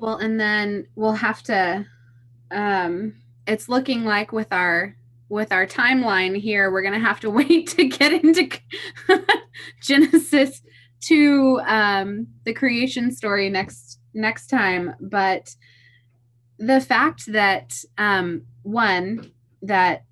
well 0.00 0.16
and 0.16 0.40
then 0.40 0.86
we'll 0.96 1.12
have 1.12 1.42
to 1.42 1.86
um 2.50 3.14
it's 3.46 3.68
looking 3.68 4.04
like 4.04 4.32
with 4.32 4.52
our 4.52 4.96
with 5.28 5.52
our 5.52 5.66
timeline 5.66 6.36
here 6.36 6.70
we're 6.70 6.82
going 6.82 6.98
to 6.98 7.06
have 7.06 7.20
to 7.20 7.30
wait 7.40 7.68
to 7.68 7.86
get 7.86 8.12
into 8.12 8.48
genesis 9.80 10.60
two 11.00 11.60
um, 11.66 12.28
the 12.44 12.52
creation 12.54 13.10
story 13.10 13.48
next 13.48 13.98
next 14.14 14.48
time. 14.48 14.94
But 15.00 15.54
the 16.58 16.80
fact 16.80 17.32
that 17.32 17.76
um, 17.98 18.42
one 18.62 19.32
that 19.62 20.04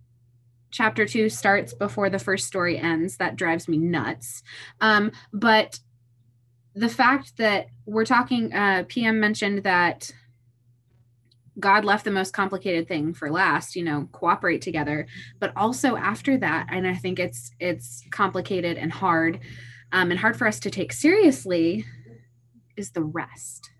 chapter 0.70 1.06
two 1.06 1.28
starts 1.28 1.72
before 1.72 2.10
the 2.10 2.18
first 2.18 2.46
story 2.46 2.78
ends 2.78 3.16
that 3.18 3.36
drives 3.36 3.68
me 3.68 3.78
nuts. 3.78 4.42
Um, 4.80 5.12
but 5.32 5.80
the 6.78 6.88
fact 6.88 7.36
that 7.38 7.66
we're 7.86 8.04
talking 8.04 8.52
uh, 8.52 8.84
pm 8.88 9.18
mentioned 9.18 9.64
that 9.64 10.10
god 11.58 11.84
left 11.84 12.04
the 12.04 12.10
most 12.10 12.32
complicated 12.32 12.86
thing 12.86 13.12
for 13.12 13.30
last 13.30 13.74
you 13.74 13.82
know 13.82 14.08
cooperate 14.12 14.62
together. 14.62 15.06
But 15.40 15.52
also 15.56 15.96
after 15.96 16.38
that 16.38 16.68
and 16.70 16.86
i 16.86 16.94
think 16.94 17.18
it's 17.18 17.50
it's 17.58 18.04
complicated 18.10 18.76
and 18.76 18.92
hard 18.92 19.40
um, 19.92 20.10
and 20.10 20.20
hard 20.20 20.36
for 20.36 20.46
us 20.46 20.60
to 20.60 20.70
take 20.70 20.92
seriously 20.92 21.84
is 22.76 22.90
the 22.92 23.02
rest. 23.02 23.70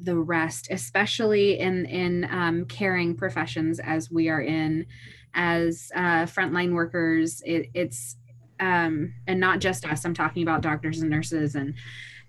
The 0.00 0.16
rest 0.16 0.68
especially 0.70 1.58
in 1.58 1.84
in 1.84 2.26
um, 2.30 2.64
caring 2.64 3.14
professions 3.16 3.78
as 3.80 4.10
we 4.10 4.30
are 4.30 4.40
in 4.40 4.86
as 5.34 5.92
uh, 5.94 6.24
frontline 6.24 6.72
workers 6.72 7.42
it, 7.44 7.68
it's 7.74 8.16
um, 8.60 9.12
and 9.26 9.40
not 9.40 9.58
just 9.58 9.84
us 9.84 10.04
i'm 10.04 10.14
talking 10.14 10.42
about 10.42 10.60
doctors 10.60 11.00
and 11.00 11.10
nurses 11.10 11.54
and 11.54 11.74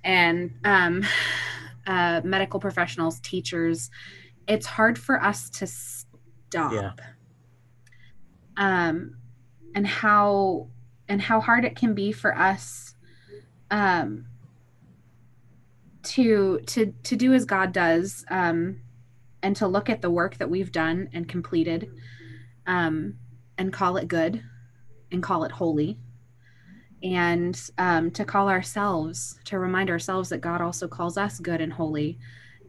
and 0.03 0.51
um, 0.63 1.03
uh, 1.87 2.21
medical 2.23 2.59
professionals 2.59 3.19
teachers. 3.19 3.89
It's 4.47 4.65
hard 4.65 4.97
for 4.97 5.21
us 5.21 5.49
to 5.51 5.67
stop. 5.67 6.73
Yeah. 6.73 6.91
um 8.57 9.15
and 9.73 9.87
how 9.87 10.67
and 11.07 11.21
how 11.21 11.39
hard 11.39 11.63
it 11.63 11.77
can 11.77 11.93
be 11.93 12.11
for 12.11 12.37
us 12.37 12.95
um, 13.69 14.25
to 16.03 16.59
to 16.67 16.93
to 17.03 17.15
do 17.15 17.33
as 17.33 17.45
God 17.45 17.71
does 17.71 18.25
um, 18.29 18.81
and 19.41 19.55
to 19.55 19.67
look 19.67 19.89
at 19.89 20.01
the 20.01 20.09
work 20.09 20.37
that 20.37 20.49
we've 20.49 20.73
done 20.73 21.09
and 21.13 21.27
completed 21.27 21.89
um, 22.67 23.15
and 23.57 23.71
call 23.71 23.95
it 23.95 24.09
good 24.09 24.43
and 25.11 25.23
call 25.23 25.45
it 25.45 25.51
holy 25.51 25.97
and 27.03 27.69
um, 27.77 28.11
to 28.11 28.23
call 28.25 28.49
ourselves 28.49 29.39
to 29.45 29.59
remind 29.59 29.89
ourselves 29.89 30.29
that 30.29 30.41
God 30.41 30.61
also 30.61 30.87
calls 30.87 31.17
us 31.17 31.39
good 31.39 31.61
and 31.61 31.73
holy 31.73 32.19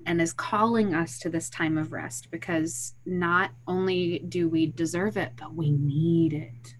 and 0.06 0.20
is 0.20 0.32
calling 0.32 0.94
us 0.94 1.18
to 1.20 1.28
this 1.28 1.48
time 1.50 1.78
of 1.78 1.92
rest 1.92 2.30
because 2.30 2.94
not 3.06 3.50
only 3.68 4.20
do 4.28 4.48
we 4.48 4.66
deserve 4.66 5.16
it 5.16 5.32
but 5.36 5.54
we 5.54 5.70
need 5.70 6.32
it 6.32 6.74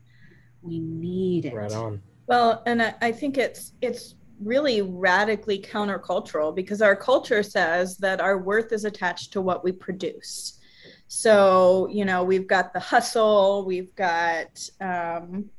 we 0.63 0.79
need 0.79 1.45
it. 1.45 1.55
Right 1.55 1.73
on. 1.73 2.01
Well, 2.27 2.63
and 2.67 2.83
I, 2.83 2.95
I 3.03 3.13
think 3.13 3.37
it's 3.37 3.73
it's 3.83 4.15
really 4.41 4.83
radically 4.83 5.59
countercultural 5.61 6.55
because 6.55 6.83
our 6.83 6.97
culture 6.97 7.43
says 7.43 7.97
that 7.99 8.21
our 8.21 8.39
worth 8.39 8.73
is 8.73 8.85
attached 8.85 9.33
to 9.33 9.41
what 9.41 9.63
we 9.63 9.71
produce. 9.73 10.59
So, 11.07 11.89
you 11.93 12.05
know, 12.05 12.25
we've 12.25 12.47
got 12.47 12.73
the 12.73 12.81
hustle, 12.81 13.65
we've 13.67 13.95
got, 13.95 14.69
um, 14.81 15.51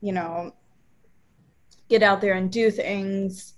you 0.00 0.12
know, 0.12 0.52
get 1.88 2.02
out 2.02 2.20
there 2.20 2.34
and 2.34 2.50
do 2.50 2.70
things, 2.70 3.54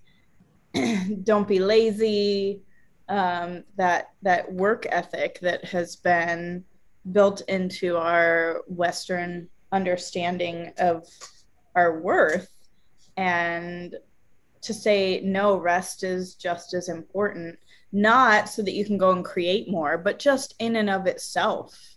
don't 1.23 1.49
be 1.49 1.59
lazy, 1.59 2.63
um, 3.09 3.65
that 3.77 4.11
that 4.23 4.53
work 4.53 4.87
ethic 4.91 5.39
that 5.41 5.65
has 5.65 5.97
been 5.97 6.65
built 7.13 7.41
into 7.49 7.97
our 7.97 8.63
Western 8.67 9.49
understanding 9.73 10.73
of 10.79 11.07
our 11.75 12.01
worth 12.01 12.51
and 13.17 13.97
to 14.61 14.75
say 14.75 15.21
no 15.25 15.57
rest 15.57 16.03
is 16.03 16.35
just 16.35 16.75
as 16.75 16.89
important. 16.89 17.59
Not 17.93 18.49
so 18.49 18.63
that 18.63 18.73
you 18.73 18.85
can 18.85 18.99
go 18.99 19.13
and 19.13 19.25
create 19.25 19.71
more 19.71 19.97
but 19.97 20.19
just 20.19 20.55
in 20.59 20.77
and 20.77 20.91
of 20.91 21.07
itself. 21.07 21.97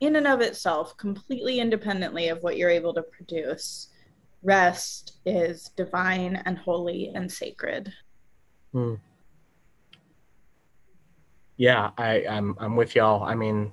In 0.00 0.16
and 0.16 0.26
of 0.26 0.40
itself 0.40 0.96
completely 0.96 1.60
independently 1.60 2.28
of 2.28 2.42
what 2.42 2.56
you're 2.56 2.70
able 2.70 2.94
to 2.94 3.02
produce 3.02 3.88
rest 4.42 5.18
is 5.24 5.70
divine 5.76 6.42
and 6.44 6.58
holy 6.58 7.12
and 7.14 7.30
sacred 7.30 7.92
hmm. 8.72 8.94
yeah 11.56 11.90
i 11.98 12.26
I'm, 12.26 12.56
I'm 12.58 12.76
with 12.76 12.96
y'all 12.96 13.22
i 13.22 13.34
mean 13.34 13.72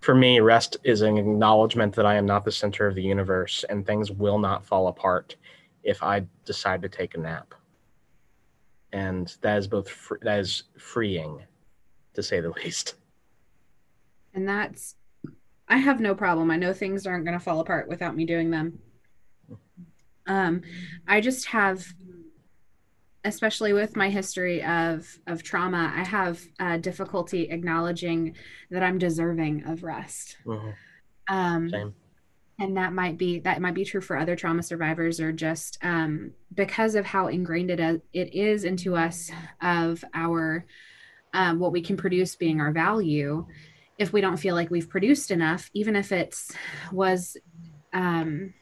for 0.00 0.14
me, 0.14 0.40
rest 0.40 0.76
is 0.84 1.02
an 1.02 1.18
acknowledgement 1.18 1.94
that 1.96 2.06
I 2.06 2.14
am 2.14 2.26
not 2.26 2.44
the 2.44 2.52
center 2.52 2.86
of 2.86 2.94
the 2.94 3.02
universe 3.02 3.64
and 3.68 3.84
things 3.84 4.10
will 4.10 4.38
not 4.38 4.64
fall 4.64 4.88
apart 4.88 5.36
if 5.82 6.02
I 6.02 6.24
decide 6.44 6.82
to 6.82 6.88
take 6.88 7.14
a 7.14 7.18
nap. 7.18 7.54
And 8.92 9.34
that 9.42 9.58
is 9.58 9.66
both 9.66 9.88
fr- 9.88 10.18
that 10.22 10.38
is 10.38 10.64
freeing, 10.78 11.42
to 12.14 12.22
say 12.22 12.40
the 12.40 12.50
least. 12.64 12.94
And 14.34 14.48
that's, 14.48 14.94
I 15.68 15.78
have 15.78 16.00
no 16.00 16.14
problem. 16.14 16.50
I 16.50 16.56
know 16.56 16.72
things 16.72 17.06
aren't 17.06 17.24
going 17.24 17.38
to 17.38 17.44
fall 17.44 17.60
apart 17.60 17.88
without 17.88 18.16
me 18.16 18.24
doing 18.24 18.50
them. 18.50 18.78
Um, 20.28 20.62
I 21.06 21.20
just 21.20 21.46
have 21.46 21.84
especially 23.24 23.72
with 23.72 23.96
my 23.96 24.08
history 24.08 24.62
of 24.64 25.06
of 25.26 25.42
trauma, 25.42 25.92
I 25.94 26.04
have 26.04 26.40
uh, 26.58 26.76
difficulty 26.78 27.50
acknowledging 27.50 28.36
that 28.70 28.82
I'm 28.82 28.98
deserving 28.98 29.64
of 29.66 29.82
rest. 29.82 30.36
Mm-hmm. 30.46 30.70
Um, 31.28 31.70
Same. 31.70 31.94
And 32.60 32.76
that 32.76 32.92
might 32.92 33.18
be 33.18 33.38
that 33.40 33.60
might 33.60 33.74
be 33.74 33.84
true 33.84 34.00
for 34.00 34.16
other 34.16 34.34
trauma 34.34 34.62
survivors, 34.62 35.20
or 35.20 35.30
just 35.30 35.78
um, 35.82 36.32
because 36.54 36.96
of 36.96 37.06
how 37.06 37.28
ingrained 37.28 37.70
it, 37.70 38.02
it 38.12 38.34
is 38.34 38.64
into 38.64 38.96
us 38.96 39.30
of 39.62 40.04
our 40.12 40.64
um, 41.34 41.60
what 41.60 41.72
we 41.72 41.82
can 41.82 41.96
produce 41.96 42.34
being 42.34 42.60
our 42.60 42.72
value. 42.72 43.46
If 43.96 44.12
we 44.12 44.20
don't 44.20 44.36
feel 44.38 44.54
like 44.54 44.70
we've 44.70 44.88
produced 44.88 45.30
enough, 45.30 45.70
even 45.72 45.94
if 45.94 46.10
it's 46.10 46.52
was 46.90 47.36
um, 47.92 48.54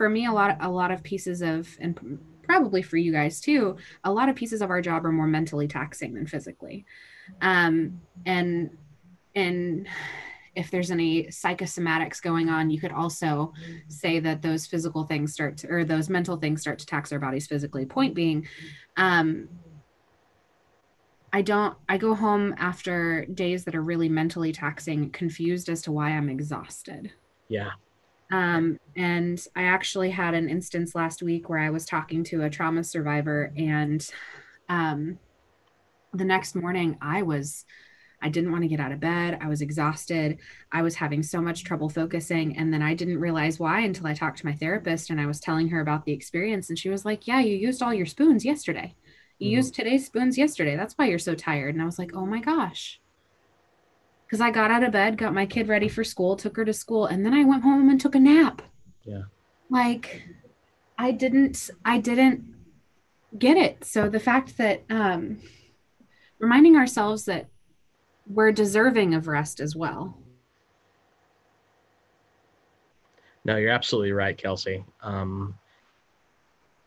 for 0.00 0.08
me 0.08 0.24
a 0.24 0.32
lot 0.32 0.56
a 0.60 0.70
lot 0.70 0.90
of 0.90 1.02
pieces 1.02 1.42
of 1.42 1.76
and 1.78 2.18
probably 2.44 2.80
for 2.80 2.96
you 2.96 3.12
guys 3.12 3.38
too, 3.38 3.76
a 4.02 4.10
lot 4.10 4.30
of 4.30 4.34
pieces 4.34 4.62
of 4.62 4.70
our 4.70 4.80
job 4.80 5.04
are 5.04 5.12
more 5.12 5.26
mentally 5.26 5.68
taxing 5.68 6.14
than 6.14 6.26
physically. 6.26 6.86
Um, 7.42 8.00
and 8.24 8.70
and 9.34 9.86
if 10.56 10.70
there's 10.70 10.90
any 10.90 11.24
psychosomatics 11.24 12.22
going 12.22 12.48
on, 12.48 12.70
you 12.70 12.80
could 12.80 12.92
also 12.92 13.52
say 13.88 14.20
that 14.20 14.40
those 14.40 14.66
physical 14.66 15.04
things 15.04 15.34
start 15.34 15.58
to, 15.58 15.68
or 15.68 15.84
those 15.84 16.08
mental 16.08 16.38
things 16.38 16.62
start 16.62 16.78
to 16.78 16.86
tax 16.86 17.12
our 17.12 17.18
bodies 17.18 17.46
physically. 17.46 17.84
Point 17.84 18.14
being, 18.14 18.48
um, 18.96 19.50
I 21.30 21.42
don't, 21.42 21.76
I 21.90 21.98
go 21.98 22.14
home 22.14 22.54
after 22.56 23.26
days 23.26 23.64
that 23.64 23.74
are 23.74 23.82
really 23.82 24.08
mentally 24.08 24.52
taxing, 24.52 25.10
confused 25.10 25.68
as 25.68 25.82
to 25.82 25.92
why 25.92 26.12
I'm 26.12 26.30
exhausted. 26.30 27.12
Yeah. 27.48 27.72
Um, 28.30 28.78
and 28.96 29.44
I 29.56 29.64
actually 29.64 30.10
had 30.10 30.34
an 30.34 30.48
instance 30.48 30.94
last 30.94 31.22
week 31.22 31.48
where 31.48 31.58
I 31.58 31.70
was 31.70 31.84
talking 31.84 32.22
to 32.24 32.42
a 32.42 32.50
trauma 32.50 32.84
survivor, 32.84 33.52
and 33.56 34.08
um, 34.68 35.18
the 36.12 36.24
next 36.24 36.54
morning 36.54 36.96
I 37.00 37.22
was, 37.22 37.64
I 38.22 38.28
didn't 38.28 38.52
want 38.52 38.62
to 38.62 38.68
get 38.68 38.80
out 38.80 38.92
of 38.92 39.00
bed. 39.00 39.38
I 39.40 39.48
was 39.48 39.62
exhausted. 39.62 40.38
I 40.70 40.82
was 40.82 40.94
having 40.94 41.22
so 41.22 41.40
much 41.40 41.64
trouble 41.64 41.88
focusing. 41.88 42.56
And 42.56 42.72
then 42.72 42.82
I 42.82 42.94
didn't 42.94 43.18
realize 43.18 43.58
why 43.58 43.80
until 43.80 44.06
I 44.06 44.14
talked 44.14 44.38
to 44.38 44.46
my 44.46 44.54
therapist 44.54 45.10
and 45.10 45.20
I 45.20 45.26
was 45.26 45.40
telling 45.40 45.68
her 45.68 45.80
about 45.80 46.04
the 46.04 46.12
experience. 46.12 46.68
And 46.68 46.78
she 46.78 46.90
was 46.90 47.04
like, 47.04 47.26
Yeah, 47.26 47.40
you 47.40 47.56
used 47.56 47.82
all 47.82 47.94
your 47.94 48.06
spoons 48.06 48.44
yesterday. 48.44 48.94
You 49.38 49.46
mm-hmm. 49.48 49.56
used 49.56 49.74
today's 49.74 50.06
spoons 50.06 50.36
yesterday. 50.36 50.76
That's 50.76 50.94
why 50.94 51.06
you're 51.06 51.18
so 51.18 51.34
tired. 51.34 51.74
And 51.74 51.82
I 51.82 51.86
was 51.86 51.98
like, 51.98 52.12
Oh 52.14 52.26
my 52.26 52.40
gosh 52.40 53.00
because 54.30 54.40
I 54.40 54.52
got 54.52 54.70
out 54.70 54.84
of 54.84 54.92
bed, 54.92 55.18
got 55.18 55.34
my 55.34 55.44
kid 55.44 55.66
ready 55.66 55.88
for 55.88 56.04
school, 56.04 56.36
took 56.36 56.56
her 56.56 56.64
to 56.64 56.72
school, 56.72 57.06
and 57.06 57.26
then 57.26 57.34
I 57.34 57.42
went 57.42 57.64
home 57.64 57.90
and 57.90 58.00
took 58.00 58.14
a 58.14 58.20
nap. 58.20 58.62
Yeah. 59.04 59.22
Like 59.70 60.22
I 60.96 61.10
didn't 61.10 61.70
I 61.84 61.98
didn't 61.98 62.44
get 63.36 63.56
it. 63.56 63.84
So 63.84 64.08
the 64.08 64.20
fact 64.20 64.56
that 64.58 64.84
um 64.88 65.38
reminding 66.38 66.76
ourselves 66.76 67.24
that 67.24 67.48
we're 68.28 68.52
deserving 68.52 69.14
of 69.14 69.26
rest 69.26 69.58
as 69.58 69.74
well. 69.74 70.16
No, 73.44 73.56
you're 73.56 73.70
absolutely 73.70 74.12
right, 74.12 74.38
Kelsey. 74.38 74.84
Um, 75.02 75.58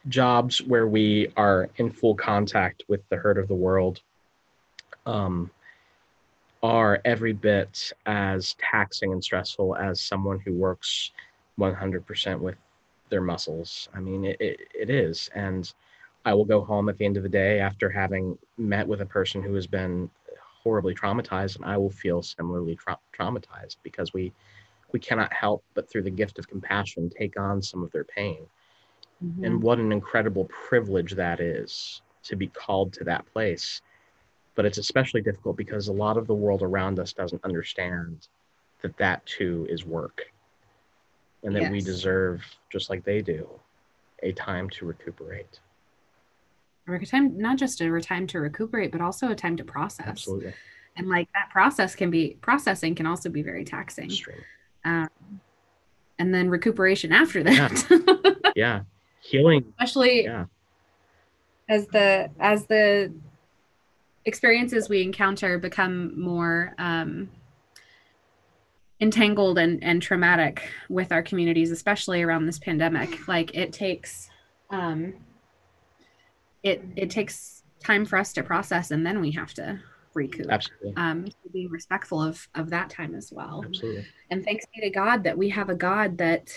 jobs 0.07 0.61
where 0.61 0.87
we 0.87 1.33
are 1.35 1.69
in 1.75 1.91
full 1.91 2.15
contact 2.15 2.83
with 2.87 3.01
the 3.09 3.17
hurt 3.17 3.37
of 3.37 3.47
the 3.47 3.55
world 3.55 4.01
um, 5.05 5.49
are 6.63 7.01
every 7.03 7.33
bit 7.33 7.91
as 8.05 8.55
taxing 8.57 9.11
and 9.11 9.23
stressful 9.23 9.75
as 9.75 9.99
someone 9.99 10.39
who 10.39 10.53
works 10.53 11.11
100% 11.59 12.39
with 12.39 12.55
their 13.09 13.21
muscles. 13.21 13.89
I 13.93 13.99
mean, 13.99 14.23
it, 14.25 14.37
it, 14.39 14.59
it 14.73 14.89
is. 14.89 15.29
And 15.35 15.71
I 16.25 16.33
will 16.33 16.45
go 16.45 16.63
home 16.63 16.87
at 16.87 16.97
the 16.97 17.05
end 17.05 17.17
of 17.17 17.23
the 17.23 17.29
day 17.29 17.59
after 17.59 17.89
having 17.89 18.37
met 18.57 18.87
with 18.87 19.01
a 19.01 19.05
person 19.05 19.43
who 19.43 19.53
has 19.55 19.67
been 19.67 20.09
horribly 20.63 20.95
traumatized, 20.95 21.57
and 21.57 21.65
I 21.65 21.77
will 21.77 21.89
feel 21.89 22.23
similarly 22.23 22.75
tra- 22.75 22.97
traumatized 23.17 23.77
because 23.83 24.13
we 24.13 24.31
we 24.93 24.99
cannot 24.99 25.33
help 25.33 25.63
but 25.73 25.89
through 25.89 26.03
the 26.03 26.11
gift 26.11 26.37
of 26.37 26.47
compassion 26.47 27.09
take 27.09 27.37
on 27.37 27.61
some 27.61 27.83
of 27.83 27.91
their 27.91 28.03
pain. 28.03 28.45
Mm-hmm. 29.25 29.43
And 29.43 29.61
what 29.61 29.79
an 29.79 29.91
incredible 29.91 30.45
privilege 30.45 31.13
that 31.13 31.39
is 31.39 32.01
to 32.23 32.35
be 32.35 32.47
called 32.47 32.93
to 32.93 33.03
that 33.05 33.25
place. 33.33 33.81
But 34.55 34.65
it's 34.65 34.77
especially 34.77 35.21
difficult 35.21 35.57
because 35.57 35.87
a 35.87 35.93
lot 35.93 36.17
of 36.17 36.27
the 36.27 36.33
world 36.33 36.61
around 36.61 36.99
us 36.99 37.13
doesn't 37.13 37.43
understand 37.43 38.27
that 38.81 38.95
that 38.97 39.25
too 39.25 39.65
is 39.69 39.85
work 39.85 40.31
and 41.43 41.55
that 41.55 41.63
yes. 41.63 41.71
we 41.71 41.81
deserve, 41.81 42.43
just 42.69 42.89
like 42.89 43.03
they 43.03 43.21
do, 43.21 43.47
a 44.21 44.31
time 44.31 44.69
to 44.71 44.85
recuperate. 44.85 45.59
A 46.87 47.05
time, 47.05 47.37
not 47.37 47.57
just 47.57 47.79
a 47.81 48.01
time 48.01 48.27
to 48.27 48.39
recuperate, 48.39 48.91
but 48.91 49.01
also 49.01 49.29
a 49.29 49.35
time 49.35 49.57
to 49.57 49.63
process. 49.63 50.07
Absolutely. 50.07 50.53
And 50.95 51.09
like 51.09 51.29
that 51.33 51.49
process 51.49 51.95
can 51.95 52.09
be 52.09 52.37
processing 52.41 52.93
can 52.93 53.07
also 53.07 53.29
be 53.29 53.41
very 53.41 53.63
taxing. 53.63 54.11
Um, 54.85 55.09
and 56.19 56.33
then 56.33 56.49
recuperation 56.49 57.11
after 57.11 57.41
that. 57.43 57.85
Yeah. 57.89 58.51
yeah. 58.55 58.81
Healing. 59.21 59.65
Especially 59.79 60.25
yeah. 60.25 60.45
as 61.69 61.87
the 61.87 62.29
as 62.39 62.65
the 62.67 63.13
experiences 64.25 64.89
we 64.89 65.01
encounter 65.01 65.57
become 65.57 66.19
more 66.19 66.73
um, 66.77 67.29
entangled 68.99 69.57
and, 69.57 69.83
and 69.83 70.01
traumatic 70.01 70.69
with 70.89 71.11
our 71.11 71.21
communities, 71.21 71.71
especially 71.71 72.21
around 72.23 72.45
this 72.45 72.59
pandemic. 72.59 73.27
Like 73.27 73.53
it 73.55 73.73
takes 73.73 74.29
um, 74.69 75.13
it 76.63 76.83
it 76.95 77.09
takes 77.09 77.63
time 77.83 78.05
for 78.05 78.17
us 78.17 78.31
to 78.33 78.43
process 78.43 78.91
and 78.91 79.05
then 79.05 79.19
we 79.19 79.31
have 79.31 79.53
to 79.55 79.79
recoup. 80.13 80.47
Absolutely. 80.49 80.93
Um, 80.95 81.27
so 81.27 81.49
being 81.51 81.69
respectful 81.69 82.21
of 82.21 82.47
of 82.55 82.69
that 82.69 82.89
time 82.89 83.13
as 83.15 83.31
well. 83.31 83.63
Absolutely. 83.65 84.05
And 84.31 84.43
thanks 84.43 84.65
be 84.73 84.81
to 84.81 84.89
God 84.89 85.23
that 85.23 85.37
we 85.37 85.49
have 85.49 85.69
a 85.69 85.75
God 85.75 86.17
that 86.19 86.49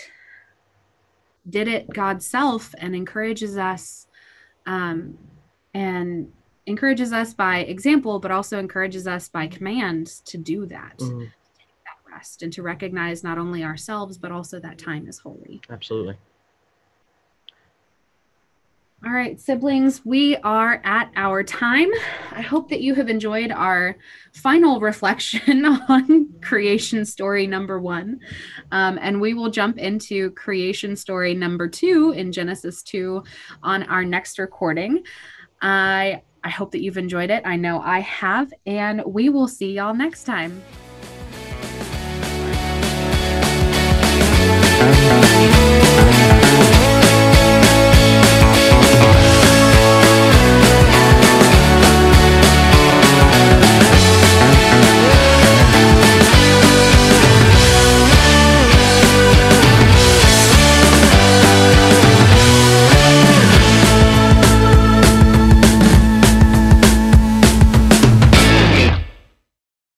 did 1.49 1.67
it 1.67 1.89
God's 1.89 2.25
self 2.25 2.73
and 2.77 2.95
encourages 2.95 3.57
us 3.57 4.07
um, 4.65 5.17
and 5.73 6.31
encourages 6.67 7.11
us 7.13 7.33
by 7.33 7.59
example, 7.59 8.19
but 8.19 8.29
also 8.29 8.59
encourages 8.59 9.07
us 9.07 9.27
by 9.27 9.47
command 9.47 10.07
to 10.25 10.37
do 10.37 10.65
that. 10.67 10.97
Mm-hmm. 10.99 11.19
To 11.19 11.25
take 11.57 11.83
that 11.85 12.11
rest 12.13 12.43
and 12.43 12.53
to 12.53 12.61
recognize 12.61 13.23
not 13.23 13.37
only 13.37 13.63
ourselves, 13.63 14.17
but 14.17 14.31
also 14.31 14.59
that 14.59 14.77
time 14.77 15.07
is 15.07 15.17
holy. 15.17 15.61
Absolutely. 15.69 16.17
All 19.05 19.13
right, 19.13 19.39
siblings, 19.39 20.03
we 20.03 20.37
are 20.37 20.81
at 20.83 21.11
our 21.15 21.43
time. 21.43 21.89
I 22.31 22.41
hope 22.41 22.67
that 22.69 22.81
you 22.81 22.95
have 22.95 23.09
enjoyed 23.09 23.51
our 23.51 23.95
final 24.33 24.79
reflection 24.79 25.65
on 25.87 26.33
creation 26.41 27.05
story 27.05 27.45
number 27.45 27.79
one. 27.79 28.19
Um, 28.71 28.97
and 28.99 29.21
we 29.21 29.35
will 29.35 29.51
jump 29.51 29.77
into 29.77 30.31
creation 30.31 30.95
story 30.95 31.35
number 31.35 31.67
two 31.67 32.11
in 32.17 32.31
Genesis 32.31 32.81
2 32.81 33.23
on 33.61 33.83
our 33.83 34.03
next 34.03 34.39
recording. 34.39 35.03
I, 35.61 36.23
I 36.47 36.49
hope 36.49 36.71
that 36.71 36.81
you've 36.81 36.97
enjoyed 36.97 37.29
it. 37.29 37.41
I 37.45 37.57
know 37.57 37.81
I 37.81 37.99
have, 37.99 38.53
and 38.65 39.03
we 39.05 39.27
will 39.27 39.49
see 39.49 39.73
y'all 39.73 39.93
next 39.93 40.23
time. 40.23 40.61